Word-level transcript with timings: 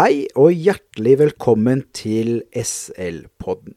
Hei 0.00 0.30
og 0.38 0.54
hjertelig 0.56 1.18
velkommen 1.20 1.82
til 1.92 2.38
SL-podden. 2.56 3.74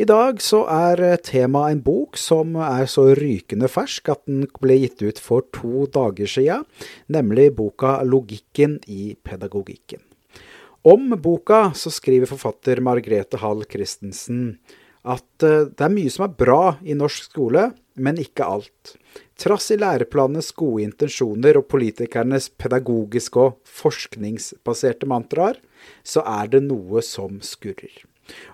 I 0.00 0.06
dag 0.08 0.38
så 0.40 0.62
er 0.72 1.18
temaet 1.20 1.74
en 1.74 1.82
bok 1.84 2.16
som 2.16 2.54
er 2.64 2.86
så 2.88 3.10
rykende 3.18 3.68
fersk 3.68 4.08
at 4.08 4.22
den 4.24 4.46
ble 4.62 4.78
gitt 4.80 5.04
ut 5.04 5.20
for 5.20 5.44
to 5.52 5.84
dager 5.92 6.30
siden, 6.32 6.64
nemlig 7.12 7.50
boka 7.58 7.98
'Logikken 8.00 8.78
i 8.88 9.18
pedagogikken'. 9.20 10.00
Om 10.80 11.20
boka 11.20 11.74
så 11.76 11.92
skriver 11.92 12.30
forfatter 12.30 12.80
Margrethe 12.80 13.36
Hall 13.44 13.66
Christensen 13.68 14.56
at 15.04 15.44
eh, 15.44 15.68
det 15.68 15.84
er 15.84 15.92
mye 15.92 16.08
som 16.08 16.24
er 16.24 16.38
bra 16.40 16.78
i 16.80 16.96
norsk 16.96 17.28
skole, 17.28 17.74
men 18.00 18.16
ikke 18.16 18.48
alt. 18.48 18.96
Trass 19.40 19.70
i 19.72 19.78
læreplanenes 19.80 20.50
gode 20.52 20.82
intensjoner 20.84 21.56
og 21.56 21.64
politikernes 21.72 22.50
pedagogiske 22.60 23.40
og 23.40 23.54
forskningsbaserte 23.64 25.08
mantraer, 25.08 25.56
så 26.04 26.20
er 26.28 26.50
det 26.52 26.60
noe 26.66 27.00
som 27.00 27.38
skurrer. 27.40 28.02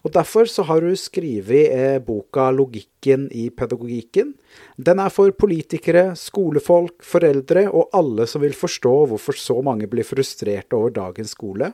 Og 0.07 0.13
Derfor 0.15 0.47
så 0.49 0.63
har 0.69 0.87
hun 0.87 0.97
skrevet 0.97 1.73
eh, 1.75 1.99
boka 1.99 2.47
'Logikken 2.55 3.27
i 3.35 3.51
pedagogikken'. 3.51 4.33
Den 4.79 5.03
er 5.03 5.11
for 5.11 5.35
politikere, 5.35 6.15
skolefolk, 6.17 7.03
foreldre 7.03 7.67
og 7.69 7.91
alle 7.93 8.27
som 8.31 8.47
vil 8.47 8.55
forstå 8.55 8.95
hvorfor 9.11 9.37
så 9.37 9.59
mange 9.63 9.91
blir 9.91 10.07
frustrert 10.07 10.73
over 10.73 10.95
dagens 10.95 11.35
skole, 11.35 11.73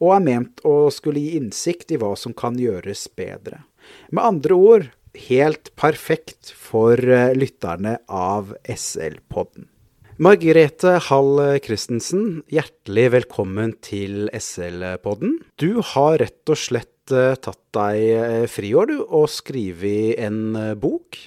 og 0.00 0.16
er 0.16 0.24
ment 0.24 0.64
å 0.64 0.88
skulle 0.90 1.20
gi 1.20 1.36
innsikt 1.36 1.92
i 1.92 2.00
hva 2.00 2.16
som 2.16 2.32
kan 2.32 2.56
gjøres 2.56 3.06
bedre. 3.14 3.66
Med 4.10 4.24
andre 4.24 4.54
ord 4.54 4.88
helt 5.26 5.72
perfekt 5.78 6.52
for 6.52 7.00
eh, 7.00 7.32
lytterne 7.36 7.98
av 8.08 8.54
SL-podden. 8.62 9.68
Margrethe 10.22 10.94
Hall 11.10 11.40
Christensen, 11.64 12.40
hjertelig 12.48 13.10
velkommen 13.12 13.74
til 13.84 14.30
SL-podden. 14.32 15.38
Du 15.60 15.82
har 15.94 16.16
rett 16.22 16.52
og 16.52 16.60
slett 16.60 17.12
eh, 17.12 17.36
tatt 17.36 17.60
deg 17.76 18.02
eh, 18.16 18.44
friår, 18.50 18.92
du, 18.92 18.98
og 19.04 19.28
skrevet 19.32 20.16
en 20.24 20.76
bok. 20.80 21.20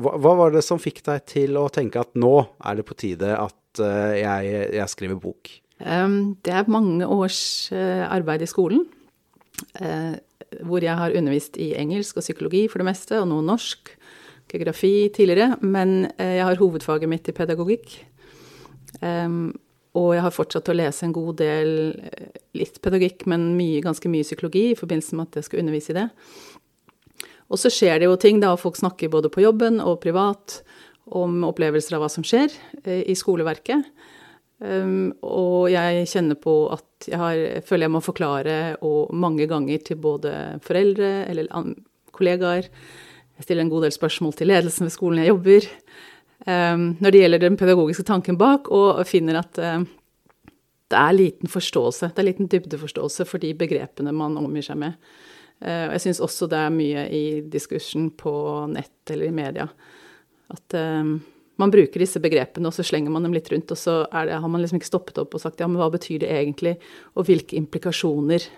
Hva, 0.00 0.16
hva, 0.16 0.36
var 0.44 0.54
det 0.54 0.64
som 0.66 0.82
fikk 0.82 1.02
deg 1.06 1.26
til 1.30 1.58
å 1.60 1.68
tenke 1.72 2.02
at 2.02 2.14
nå 2.18 2.34
er 2.62 2.78
det 2.78 2.86
på 2.88 2.98
tide 2.98 3.34
at 3.36 3.56
jeg, 3.78 4.46
jeg 4.74 4.90
skriver 4.90 5.18
bok? 5.22 5.50
Det 5.78 6.52
er 6.52 6.70
mange 6.70 7.06
års 7.06 7.70
arbeid 7.72 8.42
i 8.42 8.48
skolen. 8.50 8.82
Hvor 10.66 10.82
jeg 10.82 10.98
har 10.98 11.14
undervist 11.16 11.56
i 11.62 11.72
engelsk 11.78 12.18
og 12.18 12.26
psykologi 12.26 12.66
for 12.70 12.82
det 12.82 12.88
meste, 12.90 13.20
og 13.20 13.28
noe 13.30 13.44
norsk, 13.46 13.94
geografi 14.50 15.08
tidligere. 15.14 15.56
Men 15.62 16.10
eh, 16.16 16.36
jeg 16.40 16.46
har 16.48 16.60
hovedfaget 16.60 17.10
mitt 17.10 17.28
i 17.30 17.36
pedagogikk. 17.36 17.98
Um, 19.00 19.52
og 19.98 20.12
jeg 20.14 20.22
har 20.22 20.34
fortsatt 20.34 20.70
å 20.70 20.76
lese 20.76 21.06
en 21.06 21.14
god 21.14 21.40
del, 21.40 21.70
eh, 22.06 22.30
litt 22.58 22.78
pedagogikk, 22.82 23.26
men 23.30 23.52
mye, 23.58 23.82
ganske 23.82 24.10
mye 24.10 24.26
psykologi 24.26 24.70
i 24.70 24.78
forbindelse 24.78 25.18
med 25.18 25.30
at 25.30 25.40
jeg 25.40 25.48
skal 25.48 25.62
undervise 25.64 25.94
i 25.94 25.98
det. 25.98 26.08
Og 27.50 27.58
så 27.58 27.72
skjer 27.74 27.98
det 27.98 28.06
jo 28.06 28.18
ting, 28.20 28.38
da, 28.42 28.54
folk 28.58 28.78
snakker 28.78 29.10
både 29.10 29.30
på 29.32 29.42
jobben 29.42 29.80
og 29.82 29.98
privat 30.04 30.60
om 31.10 31.42
opplevelser 31.48 31.96
av 31.96 32.04
hva 32.04 32.10
som 32.12 32.26
skjer 32.26 32.52
eh, 32.84 33.02
i 33.10 33.18
skoleverket. 33.18 33.90
Um, 34.60 35.12
og 35.24 35.70
jeg 35.72 36.04
kjenner 36.10 36.36
på 36.36 36.54
at 36.74 37.08
jeg, 37.08 37.16
har, 37.16 37.38
føler 37.64 37.86
jeg 37.86 37.92
må 37.94 38.02
forklare 38.04 38.56
og 38.84 39.14
mange 39.16 39.46
ganger 39.48 39.80
til 39.86 39.96
både 39.96 40.34
foreldre 40.64 41.24
eller 41.30 41.48
kollegaer. 42.12 42.68
Jeg 43.40 43.46
stiller 43.46 43.64
en 43.64 43.72
god 43.72 43.86
del 43.86 43.94
spørsmål 43.96 44.34
til 44.36 44.50
ledelsen 44.52 44.84
ved 44.84 44.92
skolen 44.92 45.22
jeg 45.22 45.32
jobber. 45.32 45.70
Um, 46.44 46.84
når 47.00 47.12
det 47.12 47.22
gjelder 47.22 47.42
den 47.42 47.56
pedagogiske 47.60 48.04
tanken 48.08 48.36
bak, 48.40 48.68
og 48.72 49.00
finner 49.08 49.40
at 49.40 49.60
uh, 49.60 49.80
det 50.90 50.98
er 50.98 51.16
liten 51.16 51.48
forståelse, 51.48 52.12
det 52.12 52.20
er 52.20 52.28
liten 52.28 52.48
dybdeforståelse 52.52 53.26
for 53.28 53.40
de 53.40 53.54
begrepene 53.56 54.12
man 54.16 54.36
omgir 54.40 54.64
seg 54.64 54.80
med. 54.80 55.00
Uh, 55.60 55.88
og 55.88 55.96
jeg 55.96 56.04
syns 56.04 56.22
også 56.24 56.48
det 56.52 56.60
er 56.60 56.76
mye 56.76 57.08
i 57.08 57.24
diskursen 57.48 58.10
på 58.16 58.32
nett 58.72 59.12
eller 59.12 59.28
i 59.28 59.36
media 59.36 59.68
at 60.50 60.76
um, 60.76 61.20
man 61.60 61.72
bruker 61.72 62.02
disse 62.02 62.20
begrepene, 62.22 62.70
og 62.70 62.76
så 62.76 62.84
slenger 62.86 63.12
man 63.12 63.26
dem 63.26 63.34
litt 63.36 63.50
rundt, 63.52 63.70
og 63.72 63.78
så 63.78 64.02
det, 64.10 64.38
har 64.40 64.50
man 64.50 64.62
liksom 64.62 64.80
ikke 64.80 64.90
stoppet 64.90 65.20
opp 65.22 65.36
og 65.36 65.42
sagt 65.42 65.60
ja, 65.62 65.68
men 65.70 65.80
hva 65.80 65.90
betyr 65.92 66.24
det 66.24 66.32
egentlig, 66.32 66.76
og 67.14 67.28
hvilke 67.28 67.58
implikasjoner 67.60 68.48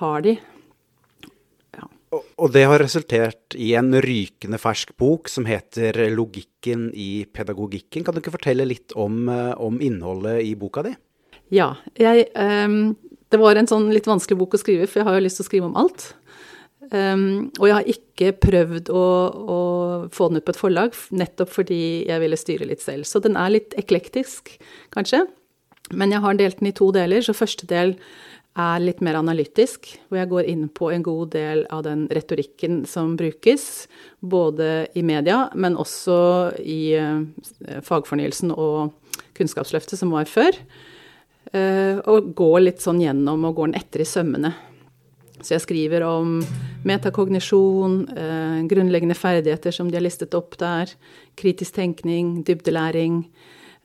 har 0.00 0.24
de? 0.26 0.36
Ja. 1.76 1.90
Og, 2.14 2.48
det 2.54 2.64
har 2.70 2.82
resultert 2.82 3.58
i 3.58 3.72
en 3.78 3.92
rykende 4.02 4.60
fersk 4.62 4.94
bok 5.00 5.30
som 5.30 5.46
heter 5.48 5.96
'Logikken 6.14 6.90
i 6.94 7.26
pedagogikken'. 7.26 8.04
Kan 8.04 8.14
du 8.14 8.22
ikke 8.22 8.38
fortelle 8.38 8.68
litt 8.68 8.94
om, 8.96 9.28
eh, 9.28 9.54
om 9.58 9.80
innholdet 9.80 10.42
i 10.46 10.54
boka 10.54 10.82
di? 10.86 10.94
Ja. 11.50 11.74
Jeg, 11.98 12.30
um, 12.34 12.96
det 13.30 13.38
var 13.38 13.58
en 13.58 13.68
sånn 13.70 13.90
litt 13.94 14.08
vanskelig 14.10 14.38
bok 14.38 14.54
å 14.54 14.62
skrive, 14.62 14.88
for 14.90 15.00
jeg 15.00 15.06
har 15.06 15.18
jo 15.18 15.26
lyst 15.26 15.38
til 15.38 15.46
å 15.46 15.50
skrive 15.50 15.68
om 15.70 15.76
alt. 15.78 16.14
Um, 16.90 17.52
og 17.60 17.68
jeg 17.68 17.76
har 17.76 17.90
ikke 17.92 18.30
prøvd 18.42 18.88
å, 18.90 19.04
å, 19.30 19.58
få 20.10 20.26
den 20.30 20.40
ut 20.40 20.46
på 20.46 20.54
et 20.56 20.58
forlag, 20.58 20.96
nettopp 21.14 21.52
fordi 21.54 21.82
jeg 22.08 22.22
ville 22.22 22.38
styre 22.38 22.66
litt 22.66 22.82
selv. 22.82 23.06
Så 23.06 23.22
den 23.22 23.38
er 23.38 23.52
litt 23.54 23.76
eklektisk, 23.78 24.56
kanskje. 24.94 25.22
Men 25.94 26.10
jeg 26.14 26.22
har 26.24 26.38
delt 26.38 26.58
den 26.58 26.70
i 26.70 26.74
to 26.74 26.90
deler. 26.94 27.22
Så 27.22 27.34
første 27.36 27.68
del 27.70 27.94
er 28.58 28.82
litt 28.82 28.98
mer 29.06 29.20
analytisk, 29.20 29.86
hvor 30.08 30.18
jeg 30.18 30.30
går 30.32 30.48
inn 30.50 30.64
på 30.74 30.90
en 30.90 31.04
god 31.06 31.30
del 31.36 31.62
av 31.70 31.84
den 31.86 32.08
retorikken 32.10 32.82
som 32.90 33.14
brukes, 33.18 33.86
både 34.18 34.88
i 34.98 35.04
media, 35.06 35.44
men 35.54 35.78
også 35.78 36.18
i 36.58 36.96
uh, 36.98 37.22
fagfornyelsen 37.86 38.50
og 38.56 38.96
Kunnskapsløftet, 39.38 39.94
som 40.00 40.10
var 40.10 40.26
før. 40.28 40.58
Uh, 41.54 42.02
og 42.10 42.34
går 42.38 42.58
litt 42.66 42.82
sånn 42.82 42.98
gjennom 43.02 43.46
og 43.46 43.56
går 43.60 43.70
den 43.70 43.78
etter 43.78 44.02
i 44.02 44.08
sømmene. 44.10 44.52
Så 45.42 45.54
jeg 45.54 45.64
skriver 45.64 46.04
om 46.04 46.40
metakognisjon, 46.86 48.08
eh, 48.16 48.58
grunnleggende 48.68 49.16
ferdigheter 49.16 49.72
som 49.72 49.90
de 49.90 49.96
har 49.96 50.04
listet 50.04 50.34
opp 50.34 50.56
der, 50.60 50.92
kritisk 51.36 51.74
tenkning, 51.74 52.42
dybdelæring. 52.44 53.24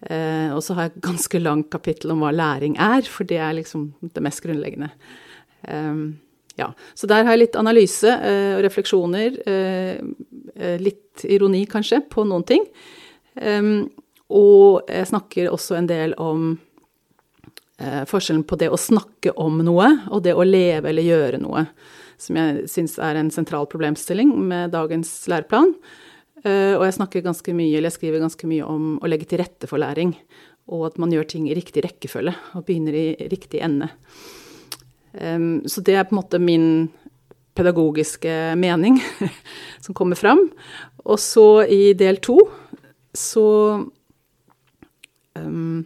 Eh, 0.10 0.52
og 0.54 0.62
så 0.64 0.76
har 0.76 0.88
jeg 0.88 0.96
et 0.96 1.06
ganske 1.08 1.40
langt 1.40 1.72
kapittel 1.72 2.12
om 2.14 2.22
hva 2.24 2.34
læring 2.36 2.76
er, 2.78 3.08
for 3.10 3.28
det 3.28 3.40
er 3.42 3.56
liksom 3.58 3.94
det 4.14 4.24
mest 4.24 4.44
grunnleggende. 4.44 4.92
Eh, 5.68 6.02
ja. 6.60 6.70
Så 6.96 7.08
der 7.08 7.24
har 7.24 7.36
jeg 7.36 7.46
litt 7.46 7.60
analyse 7.60 8.08
eh, 8.08 8.56
og 8.58 8.64
refleksjoner, 8.68 9.40
litt 10.80 11.26
ironi 11.28 11.66
kanskje, 11.68 12.00
på 12.10 12.24
noen 12.24 12.46
ting. 12.48 12.64
og 14.30 14.88
jeg 14.88 15.08
snakker 15.08 15.52
også 15.52 15.76
en 15.76 15.88
del 15.88 16.14
om 16.18 16.56
forskjellen 17.78 18.46
på 18.48 18.56
det 18.56 18.70
å 18.72 18.80
snakke 18.80 19.34
om 19.42 19.58
noe 19.68 19.90
og 20.08 20.22
det 20.24 20.32
å 20.32 20.46
leve 20.48 20.88
eller 20.88 21.04
gjøre 21.04 21.42
noe, 21.44 21.66
som 22.16 22.38
jeg 22.40 22.70
syns 22.72 22.96
er 23.04 23.20
en 23.20 23.32
sentral 23.34 23.68
problemstilling 23.68 24.32
med 24.48 24.72
dagens 24.72 25.10
læreplan. 25.28 25.74
Eh, 26.46 26.74
og 26.78 26.86
jeg 26.86 26.96
snakker 27.00 27.26
ganske 27.26 27.56
mye, 27.58 27.74
eller 27.74 27.92
jeg 27.92 27.98
skriver 27.98 28.24
ganske 28.24 28.48
mye 28.48 28.68
om 28.70 28.96
å 29.04 29.12
legge 29.12 29.28
til 29.28 29.42
rette 29.44 29.68
for 29.68 29.82
læring, 29.84 30.16
og 30.72 30.88
at 30.88 31.02
man 31.04 31.12
gjør 31.12 31.28
ting 31.36 31.50
i 31.50 31.58
riktig 31.58 31.84
rekkefølge 31.86 32.34
og 32.56 32.64
begynner 32.68 32.96
i 32.96 33.08
riktig 33.30 33.60
ende. 33.66 33.92
Så 35.16 35.84
det 35.86 35.94
er 35.96 36.08
på 36.08 36.12
en 36.12 36.18
måte 36.18 36.40
min 36.44 36.66
pedagogiske 37.56 38.56
mening 38.60 39.00
som 39.86 39.96
kommer 39.96 40.20
fram. 40.20 40.42
Og 41.06 41.20
så 41.22 41.64
i 41.72 41.94
del 41.98 42.20
to 42.24 42.38
så 43.16 43.46
um, 45.40 45.86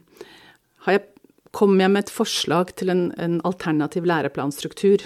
kom 1.55 1.79
jeg 1.81 1.91
med 1.91 2.05
et 2.05 2.13
forslag 2.13 2.75
til 2.77 2.91
en, 2.93 3.07
en 3.17 3.39
alternativ 3.47 4.05
læreplanstruktur 4.09 5.05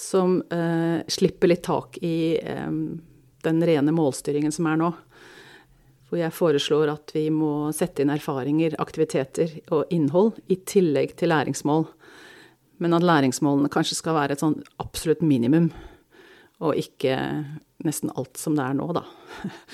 som 0.00 0.40
eh, 0.52 1.00
slipper 1.08 1.50
litt 1.52 1.62
tak 1.66 1.98
i 2.02 2.38
eh, 2.40 2.72
den 3.44 3.62
rene 3.66 3.94
målstyringen 3.94 4.52
som 4.52 4.68
er 4.70 4.80
nå. 4.80 4.90
Hvor 6.10 6.18
jeg 6.18 6.34
foreslår 6.34 6.90
at 6.90 7.14
vi 7.14 7.28
må 7.30 7.70
sette 7.76 8.02
inn 8.02 8.10
erfaringer, 8.10 8.74
aktiviteter 8.82 9.52
og 9.70 9.92
innhold 9.94 10.40
i 10.50 10.58
tillegg 10.66 11.14
til 11.20 11.30
læringsmål. 11.30 11.86
Men 12.82 12.96
at 12.96 13.06
læringsmålene 13.06 13.70
kanskje 13.72 14.00
skal 14.00 14.16
være 14.16 14.34
et 14.34 14.42
sånn 14.42 14.58
absolutt 14.82 15.22
minimum, 15.22 15.68
og 16.60 16.76
ikke 16.80 17.14
nesten 17.84 18.12
alt 18.18 18.40
som 18.40 18.56
det 18.56 18.64
er 18.64 18.76
nå, 18.76 18.88
da. 18.96 19.04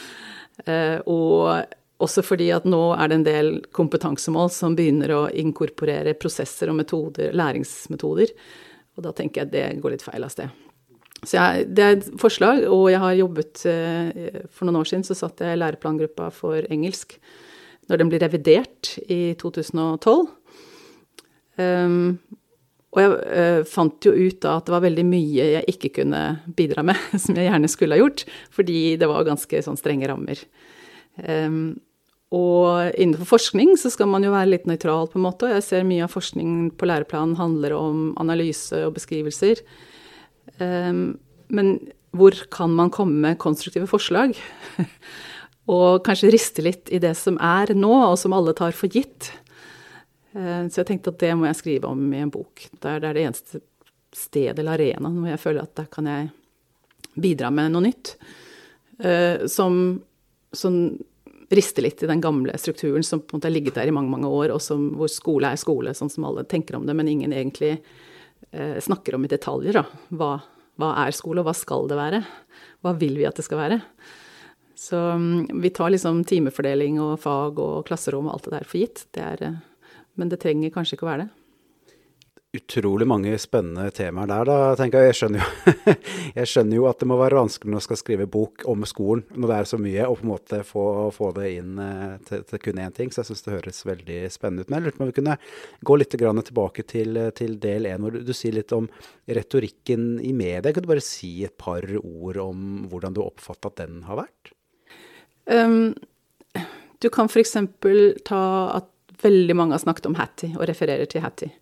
eh, 0.70 0.98
og 1.06 1.64
også 2.02 2.22
fordi 2.26 2.50
at 2.52 2.66
nå 2.68 2.82
er 2.96 3.08
det 3.08 3.16
en 3.16 3.26
del 3.26 3.50
kompetansemål 3.76 4.50
som 4.52 4.76
begynner 4.76 5.14
å 5.16 5.22
inkorporere 5.32 6.16
prosesser 6.20 6.68
og 6.68 6.76
metoder, 6.82 7.32
læringsmetoder. 7.36 8.32
Og 8.96 9.04
da 9.06 9.12
tenker 9.16 9.42
jeg 9.42 9.48
at 9.48 9.54
det 9.54 9.82
går 9.82 9.96
litt 9.96 10.04
feil 10.04 10.26
av 10.26 10.32
sted. 10.32 10.52
Så 11.24 11.38
jeg, 11.38 11.66
det 11.72 11.84
er 11.84 11.96
et 11.96 12.08
forslag, 12.20 12.66
og 12.68 12.90
jeg 12.92 13.00
har 13.00 13.14
jobbet 13.16 13.62
eh, 13.70 14.40
For 14.52 14.68
noen 14.68 14.82
år 14.82 14.88
siden 14.90 15.04
så 15.06 15.16
satt 15.16 15.40
jeg 15.40 15.56
i 15.56 15.60
læreplangruppa 15.62 16.28
for 16.34 16.68
engelsk 16.72 17.16
når 17.86 18.00
den 18.00 18.10
blir 18.10 18.22
revidert 18.24 18.96
i 19.06 19.36
2012. 19.38 20.26
Um, 20.26 21.62
ehm, 21.62 22.00
og 22.90 22.98
jeg 22.98 23.12
uh, 23.14 23.60
fant 23.68 24.08
jo 24.08 24.10
ut 24.10 24.40
da 24.42 24.56
at 24.58 24.66
det 24.66 24.74
var 24.74 24.82
veldig 24.82 25.04
mye 25.06 25.46
jeg 25.52 25.70
ikke 25.70 25.92
kunne 26.00 26.22
bidra 26.58 26.82
med, 26.88 26.98
som 27.22 27.38
jeg 27.38 27.46
gjerne 27.46 27.70
skulle 27.70 27.94
ha 27.94 28.02
gjort, 28.02 28.24
fordi 28.50 28.80
det 28.98 29.06
var 29.06 29.28
ganske 29.28 29.62
sånn 29.62 29.78
strenge 29.78 30.10
rammer. 30.10 30.42
Um, 31.22 31.76
og 32.34 32.96
innenfor 32.98 33.28
forskning 33.36 33.76
så 33.78 33.90
skal 33.92 34.08
man 34.10 34.24
jo 34.26 34.32
være 34.34 34.50
litt 34.50 34.64
nøytral, 34.66 35.06
på 35.10 35.20
en 35.20 35.26
måte. 35.28 35.46
Og 35.46 35.54
jeg 35.54 35.66
ser 35.66 35.86
mye 35.86 36.06
av 36.06 36.14
forskning 36.14 36.72
på 36.74 36.88
læreplanen 36.88 37.36
handler 37.38 37.76
om 37.76 38.08
analyse 38.18 38.80
og 38.82 38.96
beskrivelser. 38.96 39.62
Um, 40.58 41.20
men 41.46 41.76
hvor 42.16 42.34
kan 42.50 42.74
man 42.74 42.90
komme 42.90 43.20
med 43.22 43.38
konstruktive 43.42 43.86
forslag? 43.90 44.34
og 45.76 46.02
kanskje 46.06 46.32
riste 46.34 46.66
litt 46.66 46.90
i 46.90 47.02
det 47.02 47.14
som 47.18 47.38
er 47.38 47.76
nå, 47.78 47.94
og 48.10 48.18
som 48.18 48.34
alle 48.34 48.56
tar 48.58 48.74
for 48.74 48.90
gitt. 48.90 49.30
Uh, 50.34 50.66
så 50.66 50.82
jeg 50.82 50.90
tenkte 50.90 51.14
at 51.14 51.22
det 51.22 51.32
må 51.38 51.46
jeg 51.46 51.62
skrive 51.62 51.94
om 51.94 52.08
i 52.10 52.24
en 52.26 52.34
bok. 52.34 52.66
Det 52.74 52.90
er 52.90 53.06
det 53.06 53.22
eneste 53.22 53.62
sted 54.16 54.58
eller 54.58 54.80
arena 54.80 55.12
hvor 55.12 55.30
jeg 55.30 55.42
føler 55.42 55.66
at 55.66 55.78
der 55.78 55.90
kan 55.92 56.06
jeg 56.10 56.30
bidra 57.14 57.54
med 57.54 57.70
noe 57.70 57.86
nytt. 57.86 58.16
Uh, 58.98 59.46
som, 59.46 60.00
som 60.50 60.96
rister 61.48 61.84
litt 61.84 62.02
i 62.02 62.08
den 62.10 62.20
gamle 62.20 62.56
strukturen 62.58 63.04
som 63.06 63.20
på 63.20 63.34
en 63.34 63.38
måte 63.38 63.48
har 63.48 63.54
ligget 63.54 63.78
der 63.78 63.90
i 63.90 63.94
mange 63.94 64.10
mange 64.10 64.28
år, 64.28 64.54
og 64.54 64.62
som, 64.62 64.88
hvor 64.98 65.10
skole 65.12 65.52
er 65.52 65.60
skole, 65.60 65.94
sånn 65.94 66.10
som 66.12 66.26
alle 66.26 66.46
tenker 66.48 66.78
om 66.78 66.86
det, 66.88 66.96
men 66.98 67.10
ingen 67.10 67.34
egentlig 67.34 67.76
eh, 68.50 68.78
snakker 68.82 69.16
om 69.16 69.26
i 69.26 69.30
detaljer. 69.30 69.78
Da. 69.78 69.84
Hva, 70.18 70.32
hva, 70.80 70.92
er 71.04 71.14
skole, 71.16 71.42
og 71.42 71.50
hva 71.50 71.56
skal 71.56 71.86
det 71.90 72.00
være? 72.00 72.22
Hva 72.82 72.96
vil 72.98 73.18
vi 73.20 73.28
at 73.28 73.38
det 73.38 73.46
skal 73.46 73.62
være? 73.62 73.80
Så 74.76 74.98
um, 75.16 75.46
vi 75.62 75.70
tar 75.72 75.94
liksom 75.94 76.20
timefordeling 76.28 76.98
og 77.00 77.16
fag 77.22 77.62
og 77.62 77.86
klasserom 77.88 78.28
og 78.28 78.36
alt 78.36 78.50
det 78.50 78.58
der 78.58 78.68
for 78.68 78.82
gitt. 78.82 79.06
Det 79.16 79.24
er, 79.24 79.46
eh, 79.46 79.98
men 80.18 80.32
det 80.32 80.42
trenger 80.42 80.74
kanskje 80.74 80.98
ikke 80.98 81.08
å 81.08 81.12
være 81.14 81.26
det 81.26 81.45
utrolig 82.56 83.06
mange 83.08 83.32
spennende 83.40 83.90
temaer 83.94 84.28
der, 84.30 84.48
da, 84.48 84.56
tenker 84.78 85.04
jeg. 85.04 85.12
Jeg 85.12 85.18
skjønner, 85.20 85.42
jo, 85.42 85.94
jeg 86.40 86.50
skjønner 86.50 86.78
jo 86.78 86.86
at 86.90 87.02
det 87.02 87.08
må 87.10 87.18
være 87.20 87.38
vanskelig 87.38 87.70
når 87.70 87.78
man 87.78 87.84
skal 87.86 88.00
skrive 88.00 88.26
bok 88.30 88.64
om 88.70 88.86
skolen, 88.88 89.24
når 89.34 89.52
det 89.52 89.58
er 89.58 89.70
så 89.70 89.80
mye, 89.80 90.06
og 90.06 90.18
på 90.20 90.26
en 90.26 90.32
måte 90.32 90.60
få, 90.66 90.86
få 91.16 91.30
det 91.36 91.50
inn 91.58 91.82
eh, 91.82 92.16
til, 92.28 92.42
til 92.48 92.62
kun 92.64 92.82
én 92.82 92.96
ting. 92.96 93.12
Så 93.12 93.22
jeg 93.22 93.30
syns 93.30 93.46
det 93.46 93.54
høres 93.56 93.82
veldig 93.88 94.18
spennende 94.34 94.64
ut. 94.64 94.72
Men 94.72 94.78
jeg 94.78 94.86
lurte 94.86 94.98
på 94.98 95.06
om 95.06 95.12
vi 95.12 95.18
kunne 95.20 95.38
gå 95.92 96.00
litt 96.00 96.16
tilbake 96.16 96.86
til, 96.88 97.22
til 97.36 97.56
del 97.62 97.90
én, 97.92 98.02
hvor 98.02 98.16
du, 98.16 98.20
du, 98.26 98.34
sier 98.36 98.56
litt 98.56 98.74
om 98.76 98.88
retorikken 99.26 100.16
i 100.24 100.32
media. 100.36 100.72
Kan 100.72 100.86
du 100.86 100.90
bare 100.90 101.04
si 101.04 101.38
et 101.46 101.56
par 101.60 101.86
ord 102.02 102.42
om 102.42 102.66
hvordan 102.90 103.16
du 103.16 103.22
oppfatter 103.24 103.72
at 103.72 103.80
den 103.84 104.02
har 104.08 104.24
vært? 104.24 104.52
Um, 105.46 105.94
du 107.02 107.08
kan 107.12 107.30
f.eks. 107.30 107.56
ta 108.26 108.42
at 108.80 108.92
veldig 109.22 109.56
mange 109.56 109.76
har 109.76 109.82
snakket 109.82 110.08
om 110.10 110.16
Hattie 110.18 110.54
og 110.56 110.66
refererer 110.68 111.08
til 111.10 111.24
Hattie. 111.24 111.52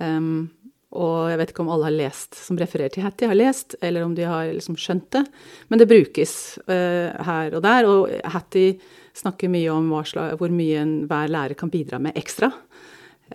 Um, 0.00 0.48
og 0.96 1.28
jeg 1.28 1.38
vet 1.40 1.50
ikke 1.52 1.64
om 1.66 1.70
alle 1.74 1.88
har 1.90 1.96
lest, 1.98 2.38
som 2.40 2.56
refererer 2.56 2.92
til 2.94 3.04
Hattie, 3.04 3.28
har 3.28 3.36
lest, 3.36 3.76
eller 3.84 4.06
om 4.06 4.14
de 4.16 4.24
har 4.24 4.48
liksom 4.54 4.78
skjønt 4.80 5.10
det. 5.18 5.24
Men 5.68 5.82
det 5.82 5.88
brukes 5.90 6.32
uh, 6.64 7.12
her 7.28 7.58
og 7.58 7.64
der. 7.66 7.88
Og 7.88 8.14
Hattie 8.32 8.78
snakker 9.18 9.52
mye 9.52 9.74
om 9.74 9.92
slag, 10.08 10.38
hvor 10.40 10.54
mye 10.54 10.80
en, 10.80 10.96
hver 11.10 11.28
lærer 11.34 11.58
kan 11.58 11.72
bidra 11.72 12.00
med 12.02 12.16
ekstra. 12.18 12.50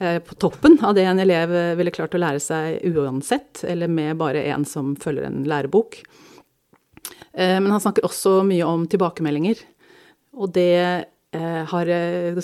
Uh, 0.02 0.18
på 0.26 0.40
toppen 0.42 0.80
av 0.82 0.98
det 0.98 1.06
en 1.06 1.22
elev 1.22 1.54
ville 1.78 1.94
klart 1.94 2.18
å 2.18 2.24
lære 2.24 2.42
seg 2.42 2.82
uansett, 2.90 3.62
eller 3.70 3.92
med 3.92 4.18
bare 4.22 4.48
en 4.50 4.66
som 4.66 4.96
følger 4.98 5.30
en 5.30 5.44
lærebok. 5.48 6.02
Men 7.34 7.72
han 7.74 7.82
snakker 7.82 8.06
også 8.06 8.44
mye 8.46 8.62
om 8.70 8.84
tilbakemeldinger. 8.86 9.58
Og 10.38 10.52
det 10.54 10.74
Eh, 10.84 11.04
har, 11.40 11.90
eh, 11.90 12.36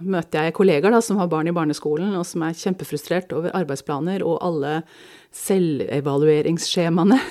møter 0.00 0.46
jeg 0.46 0.54
kollegaer 0.56 0.90
da, 0.90 1.00
som 1.00 1.18
har 1.20 1.30
barn 1.30 1.48
i 1.48 1.54
barneskolen, 1.54 2.12
og 2.18 2.26
som 2.26 2.42
er 2.42 2.58
kjempefrustrert 2.58 3.32
over 3.36 3.54
arbeidsplaner 3.54 4.24
og 4.26 4.40
alle 4.42 4.82
selvevalueringsskjemaene. 5.46 7.20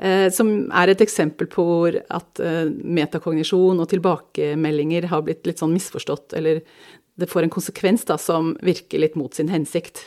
Eh, 0.00 0.30
som 0.32 0.70
er 0.70 0.88
et 0.88 1.00
eksempel 1.02 1.48
på 1.50 1.64
at 2.14 2.40
metakognisjon 2.40 3.82
og 3.82 3.88
tilbakemeldinger 3.90 5.08
har 5.10 5.24
blitt 5.26 5.44
litt 5.44 5.60
sånn 5.60 5.74
misforstått, 5.74 6.36
eller 6.38 6.62
det 7.20 7.28
får 7.28 7.44
en 7.44 7.52
konsekvens 7.52 8.06
da, 8.08 8.16
som 8.16 8.54
virker 8.64 9.02
litt 9.02 9.18
mot 9.18 9.34
sin 9.34 9.50
hensikt, 9.52 10.06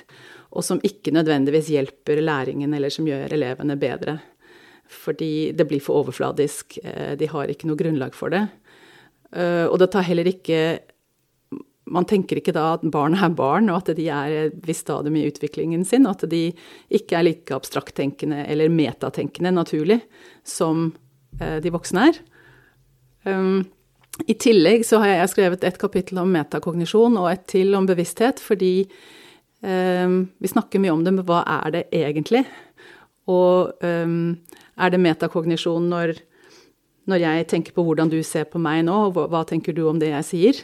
og 0.56 0.66
som 0.66 0.82
ikke 0.88 1.14
nødvendigvis 1.14 1.70
hjelper 1.76 2.24
læringen, 2.24 2.74
eller 2.74 2.96
som 2.96 3.06
gjør 3.06 3.36
elevene 3.36 3.78
bedre. 3.78 4.16
Fordi 5.04 5.52
det 5.54 5.68
blir 5.70 5.84
for 5.84 6.02
overfladisk, 6.02 6.80
de 7.20 7.30
har 7.36 7.52
ikke 7.52 7.70
noe 7.70 7.78
grunnlag 7.84 8.18
for 8.18 8.34
det. 8.34 8.48
Uh, 9.34 9.66
og 9.72 9.80
det 9.82 9.90
tar 9.94 10.06
heller 10.06 10.28
ikke 10.30 10.58
Man 11.94 12.06
tenker 12.08 12.38
ikke 12.38 12.54
da 12.56 12.76
at 12.78 12.84
barn 12.94 13.16
er 13.18 13.34
barn, 13.36 13.68
og 13.74 13.82
at 13.82 13.98
de 13.98 14.06
er 14.08 14.34
et 14.46 14.60
visst 14.66 14.86
stadium 14.86 15.18
i 15.20 15.26
utviklingen 15.28 15.82
sin, 15.86 16.06
og 16.08 16.16
at 16.16 16.30
de 16.32 16.46
ikke 16.90 17.18
er 17.20 17.26
like 17.28 17.54
abstrakttenkende 17.54 18.46
eller 18.48 18.72
metatenkende 18.72 19.52
naturlig 19.52 20.00
som 20.48 20.86
uh, 21.42 21.58
de 21.60 21.74
voksne 21.74 22.06
er. 22.08 22.22
Um, 23.28 23.66
I 24.24 24.38
tillegg 24.40 24.88
så 24.88 25.02
har 25.04 25.12
jeg 25.12 25.34
skrevet 25.34 25.68
et 25.68 25.78
kapittel 25.82 26.24
om 26.24 26.32
metakognisjon 26.32 27.20
og 27.20 27.30
et 27.34 27.46
til 27.52 27.76
om 27.76 27.86
bevissthet, 27.90 28.40
fordi 28.40 28.88
um, 29.60 30.22
vi 30.40 30.54
snakker 30.56 30.82
mye 30.82 30.96
om 30.96 31.04
det, 31.04 31.18
men 31.18 31.28
hva 31.28 31.44
er 31.60 31.76
det 31.76 31.84
egentlig? 31.92 32.46
Og 33.28 33.76
um, 33.84 34.38
er 34.80 34.94
det 34.94 35.04
metakognisjon 35.04 35.92
når 35.92 36.16
når 37.10 37.24
jeg 37.24 37.48
tenker 37.52 37.76
på 37.76 37.84
hvordan 37.86 38.12
du 38.12 38.20
ser 38.26 38.48
på 38.50 38.62
meg 38.62 38.86
nå, 38.88 39.10
hva, 39.16 39.28
hva 39.32 39.44
tenker 39.48 39.76
du 39.76 39.84
om 39.90 40.00
det 40.00 40.14
jeg 40.14 40.28
sier? 40.30 40.62